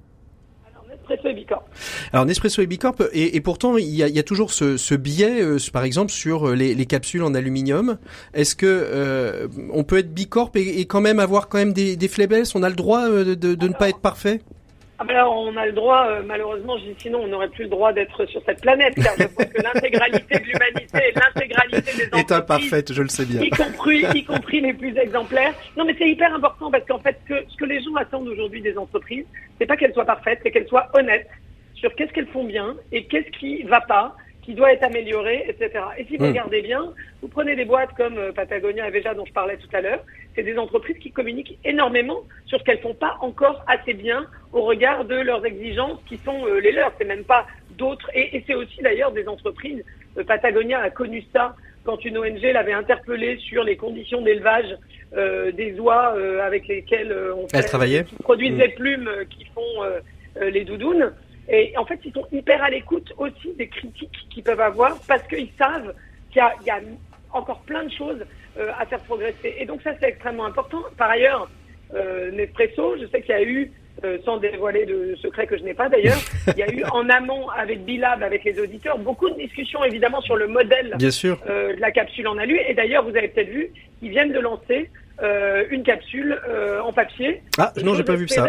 [1.09, 1.63] Nespresso et Bicorp.
[2.13, 4.77] Alors Nespresso et Bicorp, et, et pourtant il y, a, il y, a, toujours ce,
[4.77, 7.97] ce biais, euh, par exemple sur les, les, capsules en aluminium.
[8.33, 11.95] Est-ce que euh, on peut être Bicorp et, et, quand même avoir quand même des,
[11.95, 12.55] des faiblesses?
[12.55, 14.41] On a le droit euh, de, de, de ne pas être parfait?
[14.97, 17.91] Ah ben alors, on a le droit, euh, malheureusement, sinon on n'aurait plus le droit
[17.91, 22.19] d'être sur cette planète, car je pense que l'intégralité de l'humanité et l'intégralité des entreprises
[22.19, 25.53] est imparfaite, je le sais bien, y compris, y compris les plus exemplaires.
[25.75, 28.61] Non, mais c'est hyper important parce qu'en fait, que, ce que les gens attendent aujourd'hui
[28.61, 29.25] des entreprises,
[29.59, 31.27] c'est pas qu'elles soient parfaites, c'est qu'elles soient honnêtes
[31.75, 35.83] sur qu'est-ce qu'elles font bien et qu'est-ce qui va pas, qui doit être amélioré, etc.
[35.97, 36.29] Et si vous mmh.
[36.29, 39.75] regardez bien, vous prenez des boîtes comme euh, Patagonia et Veja dont je parlais tout
[39.75, 40.03] à l'heure,
[40.35, 44.63] c'est des entreprises qui communiquent énormément sur ce qu'elles font pas encore assez bien au
[44.63, 46.91] regard de leurs exigences qui sont euh, les leurs.
[46.97, 47.45] C'est même pas
[47.77, 48.09] d'autres.
[48.13, 49.83] Et, et c'est aussi d'ailleurs des entreprises.
[50.17, 51.55] Euh, Patagonia a connu ça
[51.85, 54.75] quand une ONG l'avait interpellé sur les conditions d'élevage
[55.15, 58.03] euh, des oies euh, avec lesquelles euh, on fait, Elle travaillait.
[58.03, 58.59] qui produisent mmh.
[58.59, 59.61] les plumes qui font
[60.41, 61.13] les doudounes.
[61.47, 65.25] Et en fait, ils sont hyper à l'écoute aussi des critiques qu'ils peuvent avoir parce
[65.27, 65.93] qu'ils savent
[66.31, 66.79] qu'il y, y, a
[67.31, 68.25] encore plein de choses
[68.57, 69.55] à faire progresser.
[69.59, 70.83] Et donc ça, c'est extrêmement important.
[70.97, 71.49] Par ailleurs,
[71.93, 73.71] euh, Nespresso, je sais qu'il y a eu,
[74.03, 77.09] euh, sans dévoiler de secrets que je n'ai pas d'ailleurs, il y a eu en
[77.09, 81.39] amont avec Bilab, avec les auditeurs, beaucoup de discussions évidemment sur le modèle Bien sûr.
[81.47, 82.59] de la capsule en alu.
[82.67, 83.69] Et d'ailleurs, vous avez peut-être vu,
[84.01, 84.89] ils viennent de lancer
[85.71, 86.39] une capsule
[86.83, 87.41] en papier.
[87.57, 88.47] Ah, non, j'ai pas vu ça.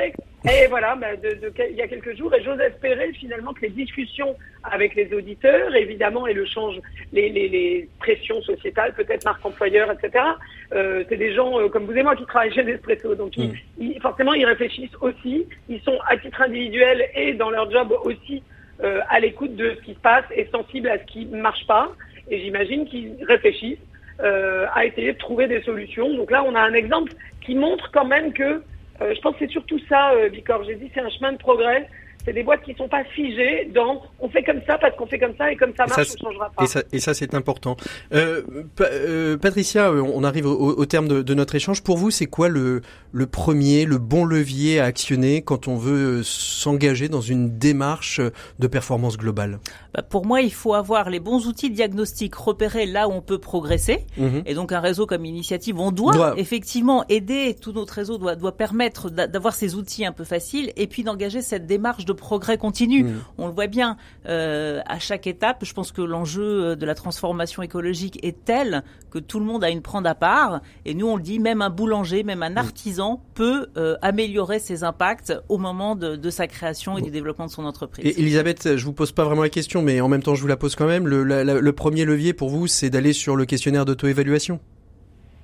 [0.49, 3.63] Et voilà, bah, de, de, il y a quelques jours, et j'ose espérer finalement que
[3.63, 6.77] les discussions avec les auditeurs, évidemment, et le change,
[7.13, 10.25] les, les, les pressions sociétales, peut-être marque employeur, etc.
[10.73, 13.55] Euh, c'est des gens euh, comme vous et moi qui travaillent chez Nespresso, donc ils,
[13.79, 15.47] ils, forcément ils réfléchissent aussi.
[15.69, 18.43] Ils sont à titre individuel et dans leur job aussi
[18.85, 21.67] euh, à l'écoute de ce qui se passe et sensibles à ce qui ne marche
[21.67, 21.91] pas.
[22.31, 23.79] Et j'imagine qu'ils réfléchissent
[24.21, 26.15] euh, à essayer de trouver des solutions.
[26.17, 27.13] Donc là, on a un exemple
[27.43, 28.63] qui montre quand même que
[29.03, 30.65] euh, je pense que c'est surtout ça, euh, Bicor.
[30.65, 31.89] J'ai dit c'est un chemin de progrès.
[32.25, 35.21] C'est des boîtes qui sont pas figées dans on fait comme ça parce qu'on fait
[35.21, 36.65] comme ça et comme ça marche, ça, on changera pas.
[36.65, 37.77] Et ça, et ça c'est important.
[38.13, 38.43] Euh,
[38.81, 41.85] euh, Patricia, on arrive au, au terme de, de, notre échange.
[41.85, 42.81] Pour vous, c'est quoi le,
[43.13, 48.21] le premier, le bon levier à actionner quand on veut s'engager dans une démarche
[48.59, 49.61] de performance globale?
[50.03, 53.39] Pour moi, il faut avoir les bons outils de diagnostic, repérer là où on peut
[53.39, 54.07] progresser.
[54.17, 54.41] Mmh.
[54.47, 56.35] Et donc un réseau comme Initiative, on doit, doit.
[56.39, 60.87] effectivement aider, tout notre réseau doit, doit permettre d'avoir ces outils un peu faciles et
[60.87, 63.05] puis d'engager cette démarche de progrès continu.
[63.05, 63.15] Mmh.
[63.39, 63.97] On le voit bien
[64.29, 65.65] euh, à chaque étape.
[65.65, 69.71] Je pense que l'enjeu de la transformation écologique est tel que tout le monde a
[69.71, 70.61] une prendre à part.
[70.85, 73.35] Et nous, on le dit, même un boulanger, même un artisan mmh.
[73.35, 77.51] peut euh, améliorer ses impacts au moment de, de sa création et du développement de
[77.51, 78.05] son entreprise.
[78.07, 80.49] Et Elisabeth, je vous pose pas vraiment la question, mais en même temps, je vous
[80.49, 81.07] la pose quand même.
[81.07, 84.61] Le, la, le premier levier pour vous, c'est d'aller sur le questionnaire d'auto-évaluation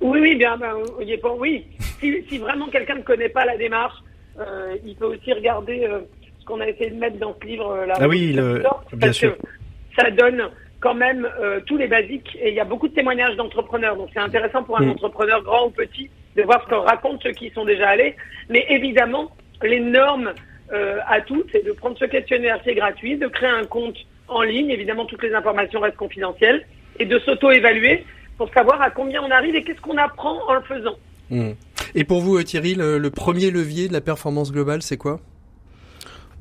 [0.00, 0.74] Oui, oui, bien, ben,
[1.38, 1.64] oui.
[2.00, 4.02] Si, si vraiment quelqu'un ne connaît pas la démarche,
[4.38, 6.00] euh, il peut aussi regarder euh,
[6.40, 7.70] ce qu'on a essayé de mettre dans ce livre.
[7.70, 8.62] Euh, ah oui, le...
[8.94, 9.36] bien sûr.
[9.96, 10.48] ça donne
[10.80, 11.28] quand même
[11.66, 13.96] tous les basiques et il y a beaucoup de témoignages d'entrepreneurs.
[13.96, 14.90] Donc c'est intéressant pour un mm.
[14.90, 18.16] entrepreneur grand ou petit de voir ce que racontent ceux qui y sont déjà allés.
[18.48, 19.30] Mais évidemment,
[19.62, 20.32] les normes
[21.06, 23.98] à toutes, c'est de prendre ce questionnaire qui est gratuit, de créer un compte
[24.34, 24.70] en ligne.
[24.70, 26.66] Évidemment, toutes les informations restent confidentielles
[26.98, 28.04] et de s'auto-évaluer
[28.36, 30.96] pour savoir à combien on arrive et qu'est-ce qu'on apprend en le faisant.
[31.30, 31.52] Mm.
[31.94, 35.20] Et pour vous, Thierry, le, premier levier de la performance globale, c'est quoi?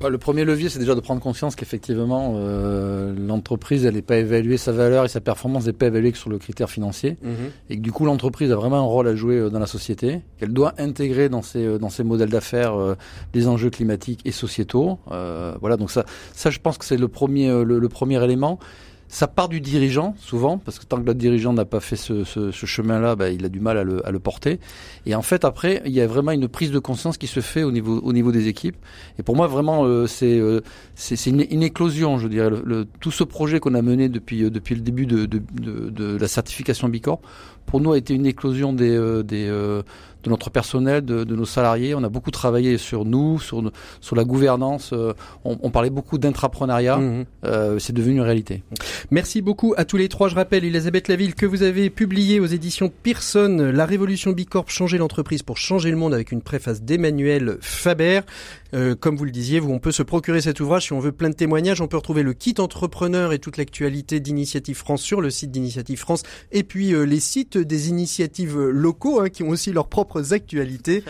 [0.08, 4.56] Le premier levier, c'est déjà de prendre conscience qu'effectivement, euh, l'entreprise, elle n'est pas évaluée,
[4.56, 7.16] sa valeur et sa performance n'est pas évaluée que sur le critère financier.
[7.22, 7.32] Mhm.
[7.70, 10.20] Et que du coup, l'entreprise a vraiment un rôle à jouer euh, dans la société,
[10.38, 12.74] qu'elle doit intégrer dans ses, euh, dans ses modèles d'affaires
[13.34, 14.98] les enjeux climatiques et sociétaux.
[15.06, 18.58] voilà, donc ça, ça, je pense que c'est le premier, le premier élément.
[19.12, 22.24] Ça part du dirigeant, souvent, parce que tant que le dirigeant n'a pas fait ce,
[22.50, 24.58] chemin-là, bah, il a du mal à le, à le, porter.
[25.04, 27.62] Et en fait, après, il y a vraiment une prise de conscience qui se fait
[27.62, 28.76] au niveau, au niveau des équipes.
[29.18, 30.62] Et pour moi, vraiment, euh, c'est euh,
[31.26, 32.48] une, éclosion, je dirais.
[33.00, 37.20] Tout ce projet qu'on a mené depuis, euh, le début de la certification Bicorp,
[37.66, 39.48] pour nous, a été une éclosion des, euh, des
[40.22, 41.94] de notre personnel, de, de, nos salariés.
[41.94, 43.62] On a beaucoup travaillé sur nous, sur,
[44.00, 44.90] sur la gouvernance.
[44.92, 45.12] Euh,
[45.44, 46.96] on, on parlait beaucoup d'intrapreneuriat.
[46.98, 47.24] Mmh.
[47.44, 48.62] Euh, c'est devenu une réalité.
[49.10, 50.28] Merci beaucoup à tous les trois.
[50.28, 54.98] Je rappelle, Elisabeth Laville, que vous avez publié aux éditions Pearson La Révolution Bicorp, changer
[54.98, 58.20] l'entreprise pour changer le monde avec une préface d'Emmanuel Faber.
[58.74, 61.12] Euh, comme vous le disiez, vous, on peut se procurer cet ouvrage si on veut
[61.12, 61.80] plein de témoignages.
[61.80, 65.98] On peut retrouver le kit entrepreneur et toute l'actualité d'Initiative France sur le site d'Initiative
[65.98, 70.32] France et puis euh, les sites des initiatives locaux hein, qui ont aussi leurs propres
[70.32, 71.04] actualités.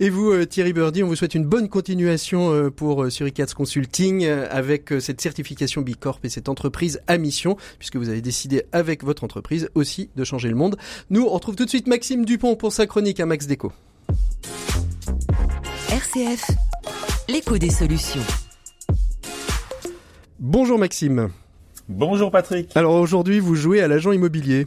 [0.00, 4.92] Et vous, euh, Thierry Birdie, on vous souhaite une bonne continuation pour Suricats Consulting avec
[5.00, 9.68] cette certification Bicorp et cette entreprise à mission puisque vous avez décidé avec votre entreprise
[9.74, 10.76] aussi de changer le monde.
[11.10, 13.72] Nous, on retrouve tout de suite Maxime Dupont pour sa chronique à Max Déco.
[15.90, 16.50] RCF
[17.28, 18.22] l'écho des solutions.
[20.38, 21.30] Bonjour Maxime.
[21.88, 22.76] Bonjour Patrick.
[22.76, 24.66] Alors aujourd'hui, vous jouez à l'agent immobilier.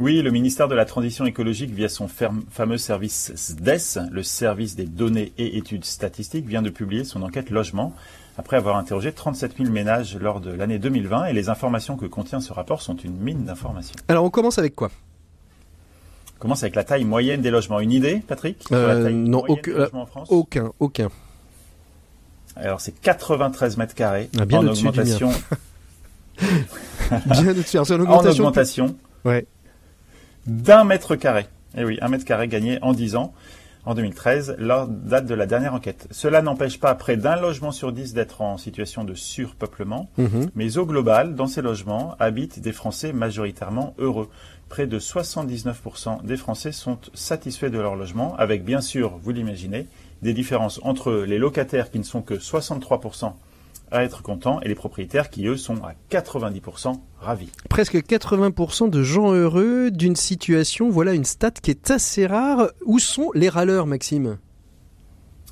[0.00, 4.86] Oui, le ministère de la Transition écologique, via son fameux service SDES, le service des
[4.86, 7.94] données et études statistiques, vient de publier son enquête logement
[8.36, 12.40] après avoir interrogé 37 000 ménages lors de l'année 2020 et les informations que contient
[12.40, 13.94] ce rapport sont une mine d'informations.
[14.08, 14.90] Alors on commence avec quoi?
[16.36, 17.78] On commence avec la taille moyenne des logements.
[17.78, 19.88] Une idée, Patrick euh, Non, aucun,
[20.28, 21.08] aucun, aucun.
[22.56, 25.30] Alors c'est 93 mètres carrés ah, bien en augmentation.
[26.40, 27.76] bien au-dessus.
[27.76, 28.44] Une augmentation.
[28.44, 28.96] En augmentation.
[29.24, 29.46] Ouais.
[30.46, 31.46] D'un mètre carré.
[31.76, 33.32] Eh oui, un mètre carré gagné en 10 ans,
[33.86, 36.06] en 2013, lors date de la dernière enquête.
[36.10, 40.50] Cela n'empêche pas près d'un logement sur 10 d'être en situation de surpeuplement, mhm.
[40.54, 44.28] mais au global, dans ces logements, habitent des Français majoritairement heureux.
[44.68, 49.86] Près de 79% des Français sont satisfaits de leur logement, avec bien sûr, vous l'imaginez,
[50.22, 53.32] des différences entre les locataires qui ne sont que 63%
[53.94, 57.50] à être contents et les propriétaires qui, eux, sont à 90% ravis.
[57.70, 62.70] Presque 80% de gens heureux d'une situation, voilà une stat qui est assez rare.
[62.84, 64.38] Où sont les râleurs, Maxime?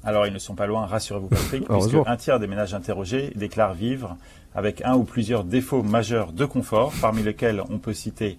[0.04, 3.74] Alors, ils ne sont pas loin, rassurez-vous Patrick, puisque un tiers des ménages interrogés déclarent
[3.74, 4.16] vivre
[4.54, 8.36] avec un ou plusieurs défauts majeurs de confort, parmi lesquels on peut citer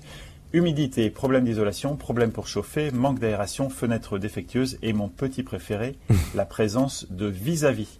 [0.53, 5.95] Humidité, problème d'isolation, problème pour chauffer, manque d'aération, fenêtres défectueuses et mon petit préféré,
[6.35, 7.99] la présence de vis-à-vis.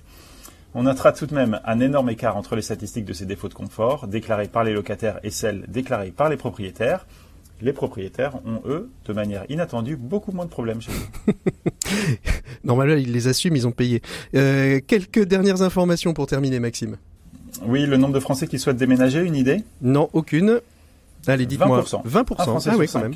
[0.75, 3.53] On notera tout de même un énorme écart entre les statistiques de ces défauts de
[3.53, 7.05] confort déclarés par les locataires et celles déclarées par les propriétaires.
[7.61, 11.33] Les propriétaires ont, eux, de manière inattendue, beaucoup moins de problèmes chez eux.
[12.63, 14.01] Normalement, ils les assument, ils ont payé.
[14.35, 16.97] Euh, quelques dernières informations pour terminer, Maxime.
[17.65, 19.63] Oui, le nombre de Français qui souhaitent déménager, une idée?
[19.81, 20.57] Non, aucun.
[21.27, 21.83] Allez, dites-moi.
[21.83, 22.03] 20%.
[22.05, 22.69] 20%.
[22.69, 23.13] ah oui, quand même.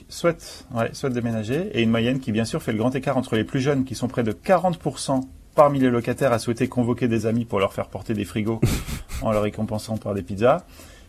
[0.76, 1.72] Ouais, souhaitent déménager.
[1.74, 3.96] Et une moyenne qui, bien sûr, fait le grand écart entre les plus jeunes, qui
[3.96, 5.22] sont près de 40%
[5.58, 8.62] parmi les locataires à souhaiter convoquer des amis pour leur faire porter des frigos
[9.24, 10.64] en leur récompensant par des pizzas.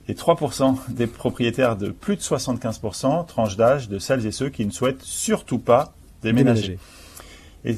[0.08, 4.64] Et 3% des propriétaires de plus de 75%, tranche d'âge de celles et ceux qui
[4.64, 5.92] ne souhaitent surtout pas
[6.22, 6.78] déménager.
[7.66, 7.76] Et,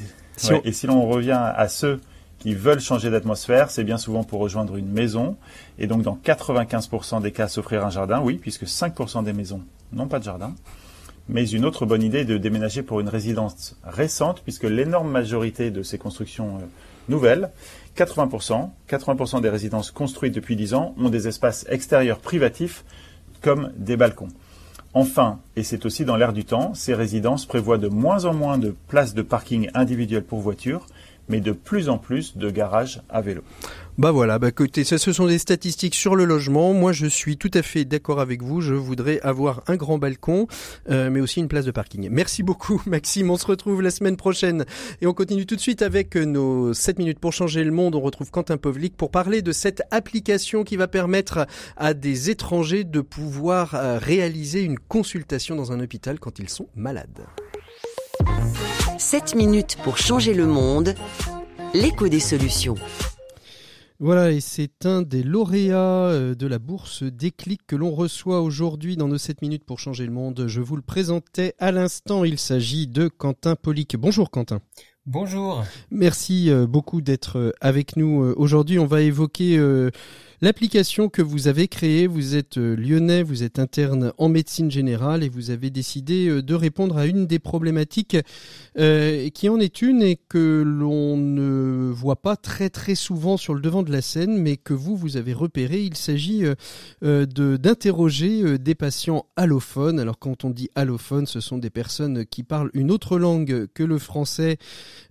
[0.63, 1.99] et si l'on revient à ceux
[2.39, 5.35] qui veulent changer d'atmosphère, c'est bien souvent pour rejoindre une maison.
[5.77, 9.61] Et donc, dans 95% des cas, s'offrir un jardin, oui, puisque 5% des maisons
[9.91, 10.55] n'ont pas de jardin.
[11.29, 15.71] Mais une autre bonne idée est de déménager pour une résidence récente, puisque l'énorme majorité
[15.71, 16.65] de ces constructions euh,
[17.09, 17.51] nouvelles,
[17.97, 22.83] 80%, 80% des résidences construites depuis 10 ans ont des espaces extérieurs privatifs
[23.41, 24.29] comme des balcons.
[24.93, 28.57] Enfin, et c'est aussi dans l'air du temps, ces résidences prévoient de moins en moins
[28.57, 30.85] de places de parking individuelles pour voitures,
[31.29, 33.41] mais de plus en plus de garages à vélo.
[33.97, 36.73] Bah voilà, bah écoutez, ça ce sont des statistiques sur le logement.
[36.73, 40.47] Moi je suis tout à fait d'accord avec vous, je voudrais avoir un grand balcon,
[40.89, 42.07] euh, mais aussi une place de parking.
[42.09, 44.65] Merci beaucoup Maxime, on se retrouve la semaine prochaine
[45.01, 47.95] et on continue tout de suite avec nos 7 minutes pour changer le monde.
[47.95, 51.45] On retrouve Quentin Povlik pour parler de cette application qui va permettre
[51.75, 56.69] à des étrangers de pouvoir euh, réaliser une consultation dans un hôpital quand ils sont
[56.75, 57.25] malades.
[59.11, 60.95] 7 minutes pour changer le monde,
[61.73, 62.75] l'écho des solutions.
[63.99, 68.95] Voilà, et c'est un des lauréats euh, de la bourse Déclic que l'on reçoit aujourd'hui
[68.95, 70.45] dans nos 7 minutes pour changer le monde.
[70.47, 73.97] Je vous le présentais à l'instant, il s'agit de Quentin Polic.
[73.97, 74.61] Bonjour Quentin.
[75.05, 75.65] Bonjour.
[75.89, 78.79] Merci euh, beaucoup d'être euh, avec nous aujourd'hui.
[78.79, 79.59] On va évoquer
[80.43, 85.23] L'application que vous avez créée, vous êtes euh, lyonnais, vous êtes interne en médecine générale
[85.23, 88.17] et vous avez décidé euh, de répondre à une des problématiques
[88.79, 93.53] euh, qui en est une et que l'on ne voit pas très très souvent sur
[93.53, 95.83] le devant de la scène, mais que vous, vous avez repéré.
[95.83, 96.43] Il s'agit
[97.03, 99.99] d'interroger des patients allophones.
[99.99, 103.83] Alors quand on dit allophones, ce sont des personnes qui parlent une autre langue que
[103.83, 104.57] le français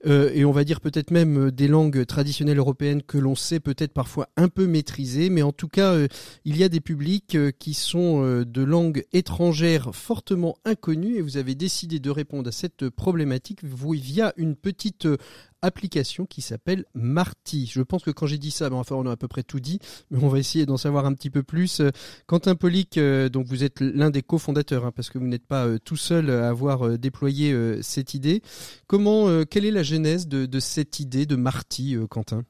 [0.05, 4.29] et on va dire peut-être même des langues traditionnelles européennes que l'on sait peut-être parfois
[4.37, 6.09] un peu maîtriser mais en tout cas, euh,
[6.45, 11.21] il y a des publics euh, qui sont euh, de langue étrangère fortement inconnus et
[11.21, 15.09] vous avez décidé de répondre à cette problématique via une petite
[15.63, 17.71] application qui s'appelle Marty.
[17.71, 19.61] Je pense que quand j'ai dit ça, ben, enfin on a à peu près tout
[19.61, 19.79] dit,
[20.11, 21.83] mais on va essayer d'en savoir un petit peu plus.
[22.27, 25.97] Quentin Polic, donc vous êtes l'un des cofondateurs, hein, parce que vous n'êtes pas tout
[25.97, 28.43] seul à avoir déployé cette idée.
[28.87, 32.45] Comment, quelle est la genèse de, de cette idée de Marty, Quentin?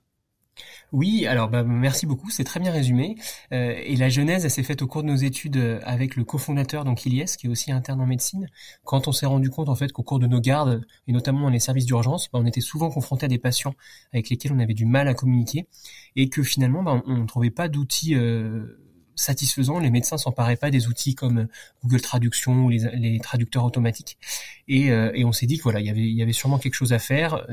[0.92, 3.14] Oui, alors bah, merci beaucoup, c'est très bien résumé.
[3.52, 6.24] Euh, et la genèse, elle s'est faite au cours de nos études euh, avec le
[6.24, 8.48] cofondateur, donc Ilyes, qui est aussi interne en médecine.
[8.84, 11.48] Quand on s'est rendu compte en fait qu'au cours de nos gardes, et notamment dans
[11.48, 13.74] les services d'urgence, bah, on était souvent confronté à des patients
[14.12, 15.68] avec lesquels on avait du mal à communiquer,
[16.16, 18.80] et que finalement bah, on ne trouvait pas d'outils euh,
[19.14, 19.78] satisfaisants.
[19.78, 21.46] Les médecins s'emparaient pas des outils comme
[21.84, 24.18] Google Traduction ou les, traducteurs automatiques.
[24.66, 26.94] Et, et on s'est dit que voilà, il avait, il y avait sûrement quelque chose
[26.94, 27.46] à faire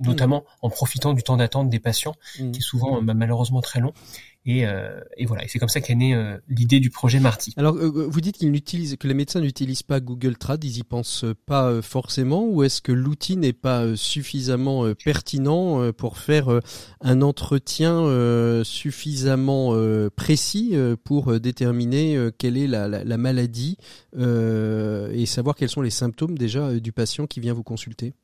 [0.00, 2.52] notamment en profitant du temps d'attente des patients, mmh.
[2.52, 3.92] qui est souvent bah, malheureusement très long.
[4.44, 7.54] Et, euh, et, voilà, et c'est comme ça qu'est née euh, l'idée du projet Marty.
[7.56, 10.82] Alors, euh, vous dites qu'ils n'utilisent, que les médecins n'utilisent pas Google Trad, ils y
[10.82, 16.60] pensent pas forcément, ou est-ce que l'outil n'est pas suffisamment pertinent pour faire
[17.00, 19.76] un entretien suffisamment
[20.16, 20.74] précis
[21.04, 23.76] pour déterminer quelle est la, la, la maladie
[24.16, 28.14] et savoir quels sont les symptômes déjà du patient qui vient vous consulter?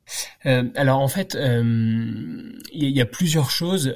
[0.43, 3.93] Alors en fait, il y, a plusieurs choses.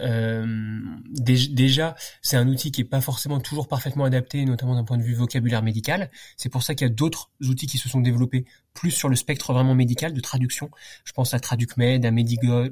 [1.12, 5.04] déjà, c'est un outil qui est pas forcément toujours parfaitement adapté, notamment d'un point de
[5.04, 6.10] vue vocabulaire médical.
[6.38, 9.16] C'est pour ça qu'il y a d'autres outils qui se sont développés plus sur le
[9.16, 10.70] spectre vraiment médical de traduction.
[11.06, 12.70] Je pense à TraducMed, à Mediglot,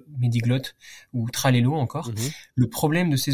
[1.14, 2.10] ou Tralelo encore.
[2.10, 2.16] Mhm.
[2.56, 3.34] Le problème de ces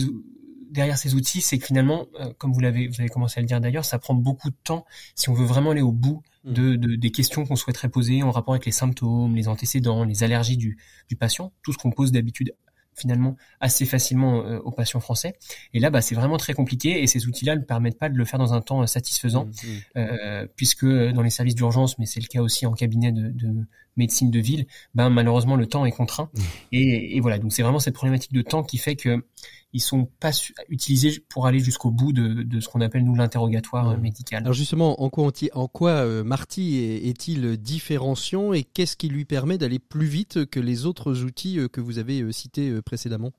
[0.70, 3.48] derrière ces outils, c'est que finalement, euh, comme vous l'avez vous avez commencé à le
[3.48, 4.86] dire d'ailleurs, ça prend beaucoup de temps
[5.16, 6.54] si on veut vraiment aller au bout mhm.
[6.54, 10.58] de, des questions qu'on souhaiterait poser en rapport avec les symptômes, les antécédents, les allergies
[10.58, 10.78] du,
[11.10, 12.54] du patient, tout ce qu'on pose d'habitude
[12.98, 15.38] finalement assez facilement euh, aux patients français.
[15.74, 18.26] Et là, bah, c'est vraiment très compliqué et ces outils-là ne permettent pas de le
[18.26, 19.98] faire dans un temps euh, satisfaisant, mmh, mmh.
[19.98, 23.66] euh, puisque dans les services d'urgence, mais c'est le cas aussi en cabinet de, de
[23.98, 26.30] médecine de ville, ben malheureusement le temps est contraint.
[26.34, 26.42] Mmh.
[26.72, 29.24] Et, et, voilà, donc c'est vraiment cette problématique de temps qui fait que
[29.74, 30.32] ils sont pas
[30.70, 34.44] utilisés pour aller jusqu'au bout de, de, ce qu'on appelle nous l'interrogatoire euh, médical.
[34.44, 39.58] Alors justement, en quoi, en quoi euh, Marty est-il différenciant et qu'est-ce qui lui permet
[39.58, 43.32] d'aller plus vite que les autres outils euh, que vous avez cités précédemment?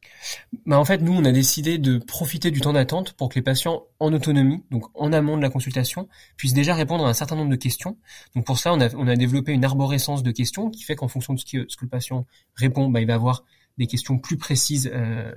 [0.67, 3.43] Bah En fait, nous, on a décidé de profiter du temps d'attente pour que les
[3.43, 7.37] patients en autonomie, donc en amont de la consultation, puissent déjà répondre à un certain
[7.37, 7.97] nombre de questions.
[8.37, 11.09] Donc pour ça, on a, on a développé une arborescence de questions qui fait qu'en
[11.09, 13.45] fonction de ce, ce que le patient répond, bah, il va avoir
[13.79, 15.33] des questions plus précises euh,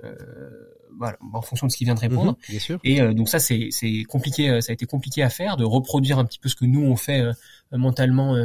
[0.98, 2.32] voilà, en fonction de ce qu'il vient de répondre.
[2.32, 2.80] Mhm, bien sûr.
[2.84, 3.70] Et euh, donc ça c'est
[4.08, 6.66] compliqué, euh, ça a été compliqué à faire de reproduire un petit peu ce que
[6.66, 7.34] nous on fait euh,
[7.72, 8.36] mentalement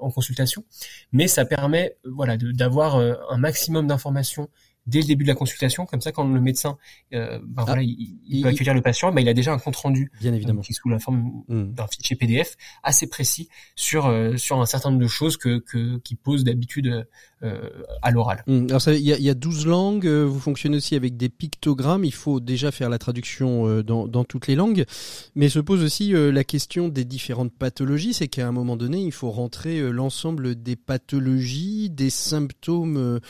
[0.00, 0.64] en consultation,
[1.10, 4.50] mais ça permet voilà d'avoir un maximum d'informations
[4.86, 6.78] dès le début de la consultation, comme ça, quand le médecin,
[7.14, 9.76] euh, ben voilà, il, il, peut accueillir le patient, ben il a déjà un compte
[9.76, 11.72] rendu, bien évidemment, qui est sous la forme mm.
[11.72, 15.98] d'un fichier PDF assez précis sur euh, sur un certain nombre de choses que, que
[15.98, 17.06] qui pose d'habitude
[17.42, 17.68] euh,
[18.00, 18.42] à l'oral.
[18.46, 18.68] Mm.
[18.70, 22.02] Alors il y a, y a 12 langues, euh, vous fonctionnez aussi avec des pictogrammes,
[22.02, 24.86] il faut déjà faire la traduction euh, dans, dans toutes les langues,
[25.34, 29.12] mais se pose aussi la question des différentes pathologies, c'est qu'à un moment donné, il
[29.12, 33.20] faut rentrer l'ensemble des pathologies, des symptômes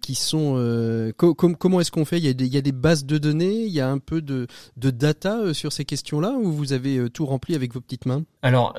[0.00, 0.54] qui sont
[1.08, 2.18] euh, comment est-ce qu'on fait?
[2.18, 4.46] Il y, a des, il des, bases de données, il y a un peu de,
[4.76, 8.06] de data euh, sur ces questions-là, ou vous avez euh, tout rempli avec vos petites
[8.06, 8.24] mains?
[8.42, 8.74] Alors,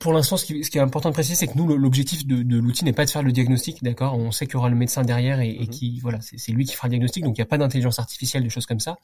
[0.00, 2.42] pour l'instant, ce qui, ce qui, est important de préciser, c'est que nous, l'objectif de,
[2.42, 4.16] de l'outil n'est pas de faire le diagnostic, d'accord?
[4.18, 5.68] On sait qu'il y aura le médecin derrière et, et mhm.
[5.68, 8.42] qui, voilà, c'est lui qui fera le diagnostic, donc il n'y a pas d'intelligence artificielle,
[8.42, 8.98] des choses comme ça.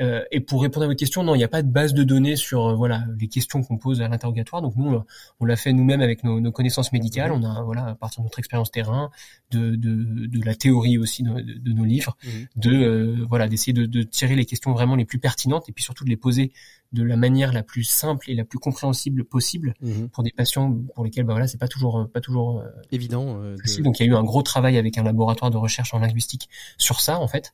[0.00, 2.04] Euh, et pour répondre à votre question, non, il n'y a pas de base de
[2.04, 4.62] données sur, euh, voilà, les questions qu'on pose à l'interrogatoire.
[4.62, 5.00] Donc nous,
[5.40, 7.32] on l'a fait nous-mêmes avec nos, nos, connaissances médicales.
[7.32, 7.44] Mhm.
[7.44, 9.10] On a, voilà, à partir de notre expérience terrain,
[9.50, 12.46] de, de, de, la théorie aussi de, de nos livres, mhm.
[12.56, 15.84] de, euh, voilà, d'essayer de, de tirer les questions vraiment les plus pertinentes et puis
[15.84, 16.52] surtout de les poser
[16.92, 20.08] de la manière la plus simple et la plus compréhensible possible mhm.
[20.08, 23.56] pour des patients pour lesquels bah voilà c'est pas toujours pas toujours euh, évident euh,
[23.78, 26.48] donc il y a eu un gros travail avec un laboratoire de recherche en linguistique
[26.78, 27.52] sur ça en fait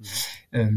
[0.55, 0.61] mhm.
[0.61, 0.71] euh,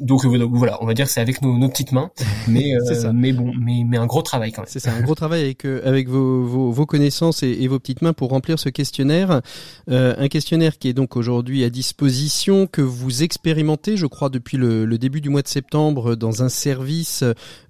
[0.00, 2.10] donc, voilà on va dire que c'est avec nos, nos, petites mains
[2.48, 3.12] mais ça.
[3.12, 5.64] mais bon mais mais un gros travail quand même c'est ça un gros travail avec
[5.64, 9.40] avec vos, vos, vos connaissances et, et, vos petites mains pour remplir ce questionnaire
[9.88, 14.84] un questionnaire qui est donc aujourd'hui à disposition que vous expérimentez je crois depuis le,
[14.84, 17.24] le début du mois de septembre dans un service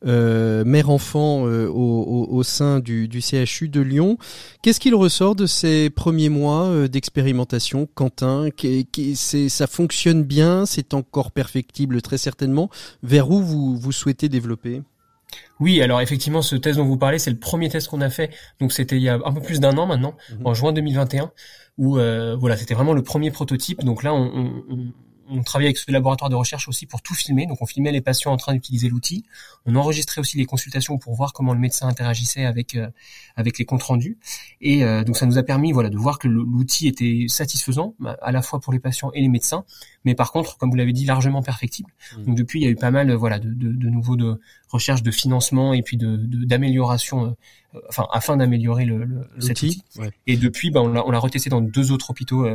[0.04, 4.18] mère-enfant euh, au, sein du, CHU de Lyon.
[4.62, 8.48] Qu'est-ce qu'il ressort de ces premiers mois euh, d'expérimentation, Quentin?
[9.14, 12.70] Ça fonctionne bien, c'est encore perfectible très certainement.
[13.02, 14.82] Vers où vous, vous souhaitez développer?
[15.60, 18.30] Oui, alors effectivement, ce test dont vous parlez, c'est le premier test qu'on a fait.
[18.60, 20.46] Donc c'était il y a un peu plus d'un an maintenant, mhm.
[20.46, 21.32] en juin 2021,
[21.76, 23.84] où voilà, c'était vraiment le premier prototype.
[23.84, 24.92] Donc là, on, on
[25.44, 27.46] travaillait avec ce laboratoire de recherche aussi pour tout filmer.
[27.46, 29.24] Donc on filmait les patients en train d'utiliser l'outil.
[29.66, 32.88] On enregistrait aussi les consultations pour voir comment le médecin interagissait avec euh,
[33.36, 34.18] avec les comptes rendus.
[34.60, 38.32] Et euh, donc ça nous a permis voilà de voir que l'outil était satisfaisant à
[38.32, 39.64] la fois pour les patients et les médecins,
[40.04, 41.90] mais par contre, comme vous l'avez dit, largement perfectible.
[42.16, 42.22] Mmh.
[42.24, 45.02] Donc depuis, il y a eu pas mal voilà de, de, de nouveaux de recherche
[45.02, 47.36] de financement et puis de d'amélioration
[47.74, 49.82] euh, enfin afin d'améliorer le, le cet outil.
[50.26, 52.46] Et depuis, bah, on l'a retesté dans deux autres hôpitaux,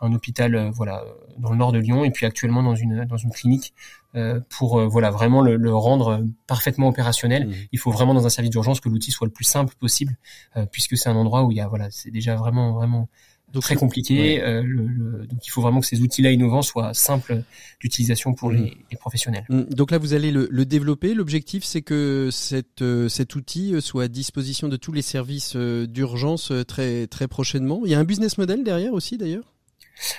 [0.00, 1.04] un hôpital voilà
[1.38, 3.72] dans le nord de Lyon et puis actuellement dans une dans une clinique
[4.16, 7.46] euh, pour euh, voilà vraiment le, le, rendre parfaitement opérationnel.
[7.46, 7.54] Mmh.
[7.70, 10.16] Il faut vraiment dans un service d'urgence que l'outil soit le plus simple possible,
[10.56, 13.08] euh, puisque c'est un endroit où il y a voilà c'est déjà vraiment vraiment
[13.52, 14.42] donc, très compliqué.
[14.42, 17.42] Euh, le, donc il faut vraiment que ces outils-là innovants soient simples
[17.80, 18.56] d'utilisation pour mmh.
[18.56, 19.44] les, les, professionnels.
[19.48, 19.62] Mmh.
[19.70, 21.14] Donc là, vous allez le, le développer.
[21.14, 27.06] L'objectif, c'est que cette, cet outil soit à disposition de tous les services d'urgence très
[27.06, 27.82] très prochainement.
[27.84, 29.54] Il y a un business model derrière aussi, d'ailleurs?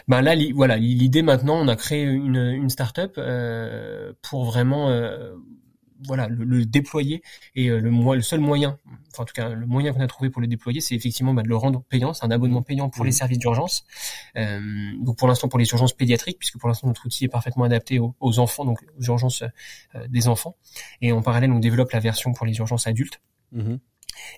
[0.07, 5.33] Ben là, voilà, l'idée maintenant, on a créé une, une start-up euh, pour vraiment, euh,
[6.07, 7.21] voilà, le, déployer
[7.55, 8.77] et euh, le, le seul moyen,
[9.11, 11.43] enfin en tout cas le moyen qu'on a trouvé pour le déployer, c'est effectivement bah,
[11.43, 12.13] de le rendre payant.
[12.13, 13.13] C'est un abonnement payant pour les mmh.
[13.13, 13.85] services d'urgence.
[14.37, 14.59] Euh,
[14.99, 17.99] donc pour l'instant pour les urgences pédiatriques, puisque pour l'instant notre outil est parfaitement adapté
[17.99, 19.43] aux, enfants, donc aux urgences
[19.95, 20.55] euh, des enfants.
[21.01, 23.21] Et en parallèle, on développe la version pour les urgences adultes.
[23.51, 23.75] Mmh.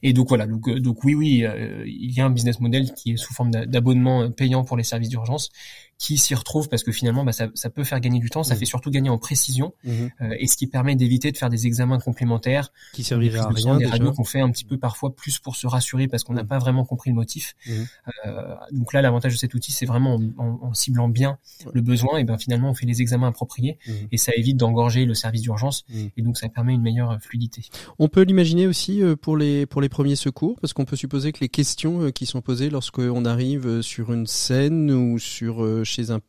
[0.02, 2.94] Et donc voilà, donc, euh, donc oui, oui, euh, il y a un business model
[2.94, 5.50] qui est sous forme d'abonnement payant pour les services d'urgence
[5.98, 8.56] qui s'y retrouve parce que finalement bah, ça, ça, peut faire gagner du temps, ça
[8.56, 8.58] mmh.
[8.58, 9.92] fait surtout gagner en précision mmh.
[10.22, 13.78] euh, et ce qui permet d'éviter de faire des examens complémentaires qui serviraient à rien
[13.78, 16.44] des radios qu'on fait un petit peu parfois plus pour se rassurer parce qu'on n'a
[16.44, 16.48] mmh.
[16.48, 17.56] pas vraiment compris le motif.
[17.70, 21.38] Euh, donc là l'avantage de cet outil c'est vraiment en, en, ciblant bien
[21.74, 23.78] le besoin et ben finalement on fait les examens appropriés
[24.12, 25.86] et ça évite d'engorger le service d'urgence
[26.18, 27.64] et donc ça permet une meilleure fluidité.
[28.00, 31.32] On peut l'imaginer aussi euh, pour les pour les premiers secours parce qu'on peut supposer
[31.32, 35.64] que les questions qui sont posées lorsqu'on arrive sur une scène ou sur
[35.94, 36.20] chez un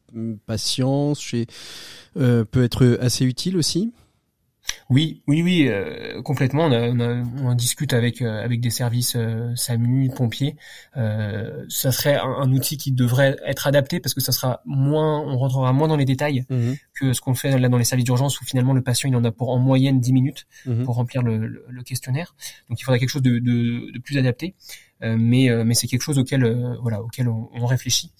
[0.46, 1.46] patient, chez,
[2.16, 3.92] euh, peut être assez utile aussi?
[4.88, 6.64] Oui, oui, oui, euh, complètement.
[6.64, 9.14] On, on, discute avec euh, avec des services
[9.56, 10.56] SAMU, pompiers.
[10.94, 15.72] ça serait un, outil qui devrait être adapté parce que ça sera moins, on rentrera
[15.74, 16.76] moins dans les détails mhm.
[16.98, 19.24] que ce qu'on fait là dans les services d'urgence où finalement le patient il en
[19.24, 20.84] a pour en moyenne 10 minutes mhm.
[20.84, 22.34] pour remplir le, questionnaire.
[22.70, 24.54] Donc il faudrait quelque chose de, de plus adapté.
[25.02, 28.12] Euh, mais euh, mais c'est quelque chose auquel euh, voilà auquel on, on réfléchit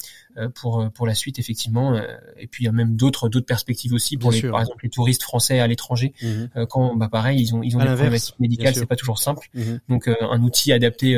[0.56, 1.96] pour pour la suite effectivement
[2.36, 4.90] et puis il y a même d'autres d'autres perspectives aussi pour les, par exemple les
[4.90, 6.66] touristes français à l'étranger mhm.
[6.68, 9.78] quand bah pareil ils ont ils ont des problématiques médicales c'est pas toujours simple mhm.
[9.88, 11.14] donc un outil adapté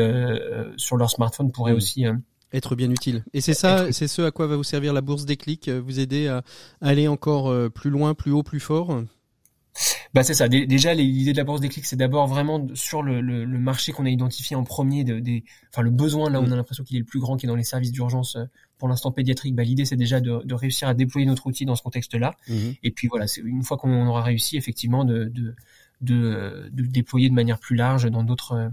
[0.76, 1.78] sur leur smartphone pourrait mhm.
[1.78, 2.04] aussi
[2.52, 3.24] être bien utile.
[3.34, 5.98] Et c'est ça, c'est ce à quoi va vous servir la bourse des clics, vous
[5.98, 6.42] aider à
[6.80, 9.02] aller encore plus loin, plus haut, plus fort?
[10.14, 10.49] Bah c'est ça.
[10.49, 13.93] Déjà, l'idée de la bourse des clics, c'est d'abord vraiment sur le, le, le marché
[13.93, 16.57] qu'on a identifié en premier, de, des, enfin le besoin là où on a mm.
[16.57, 18.45] l'impression qu'il est le plus grand, qui est dans les services d'urgence euh,
[18.79, 19.55] pour l'instant pédiatrique.
[19.55, 22.35] Bah, l'idée c'est déjà de, de, réussir à déployer notre outil dans ce contexte-là.
[22.49, 22.79] Mm-hmm.
[22.83, 25.55] Et puis voilà, c'est une fois qu'on aura réussi, effectivement, de, de,
[26.01, 28.68] de, de déployer de manière plus large dans d'autres, euh,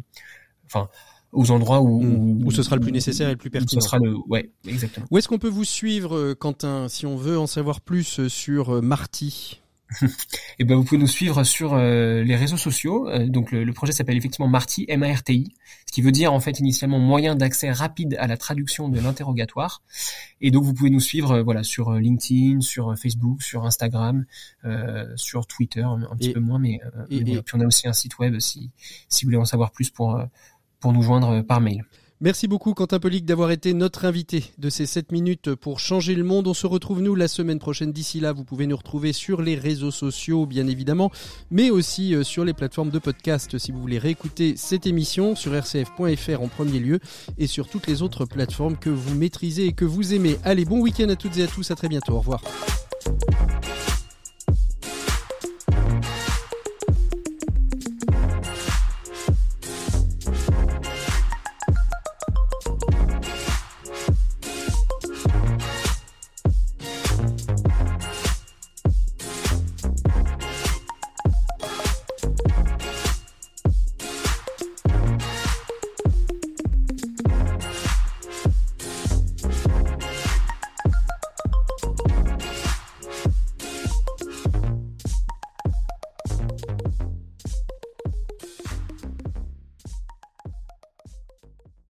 [0.66, 0.90] enfin
[1.34, 2.46] aux endroits où, mm.
[2.46, 3.82] où, ce sera le plus nécessaire et le plus pertinent.
[3.82, 5.08] Ce sera le, ouais, exactement.
[5.10, 8.82] Où est-ce qu'on peut vous suivre, euh, Quentin, si on veut en savoir plus sur
[8.82, 9.63] Marty?
[10.02, 10.08] Et
[10.60, 13.10] eh ben vous pouvez nous suivre sur euh, les réseaux sociaux.
[13.10, 15.54] Euh, donc le, projet s'appelle effectivement Marty, M-A-R-T-I,
[15.88, 19.82] ce qui veut dire en fait initialement moyen d'accès rapide à la traduction de l'interrogatoire.
[20.42, 24.26] Et donc vous pouvez nous suivre euh, voilà sur LinkedIn, sur Facebook, sur Instagram,
[25.16, 26.80] sur Twitter un, petit peu moins, mais,
[27.10, 28.72] et, puis on a aussi un site web si
[29.10, 30.22] si vous voulez en savoir plus pour
[30.80, 31.84] pour nous joindre par mail.
[32.24, 36.24] Merci beaucoup Quentin Polic d'avoir été notre invité de ces 7 minutes pour changer le
[36.24, 36.48] monde.
[36.48, 37.92] On se retrouve nous la semaine prochaine.
[37.92, 41.12] D'ici là, vous pouvez nous retrouver sur les réseaux sociaux bien évidemment,
[41.52, 45.52] mais aussi euh, sur les plateformes de podcast si vous voulez réécouter cette émission sur
[45.52, 47.02] rcf.fr en premier lieu
[47.38, 50.38] et sur toutes les autres plateformes que vous maîtrisez et que vous aimez.
[50.46, 52.14] Allez, bon week-end à toutes et à tous, à très bientôt.
[52.14, 52.42] Au revoir.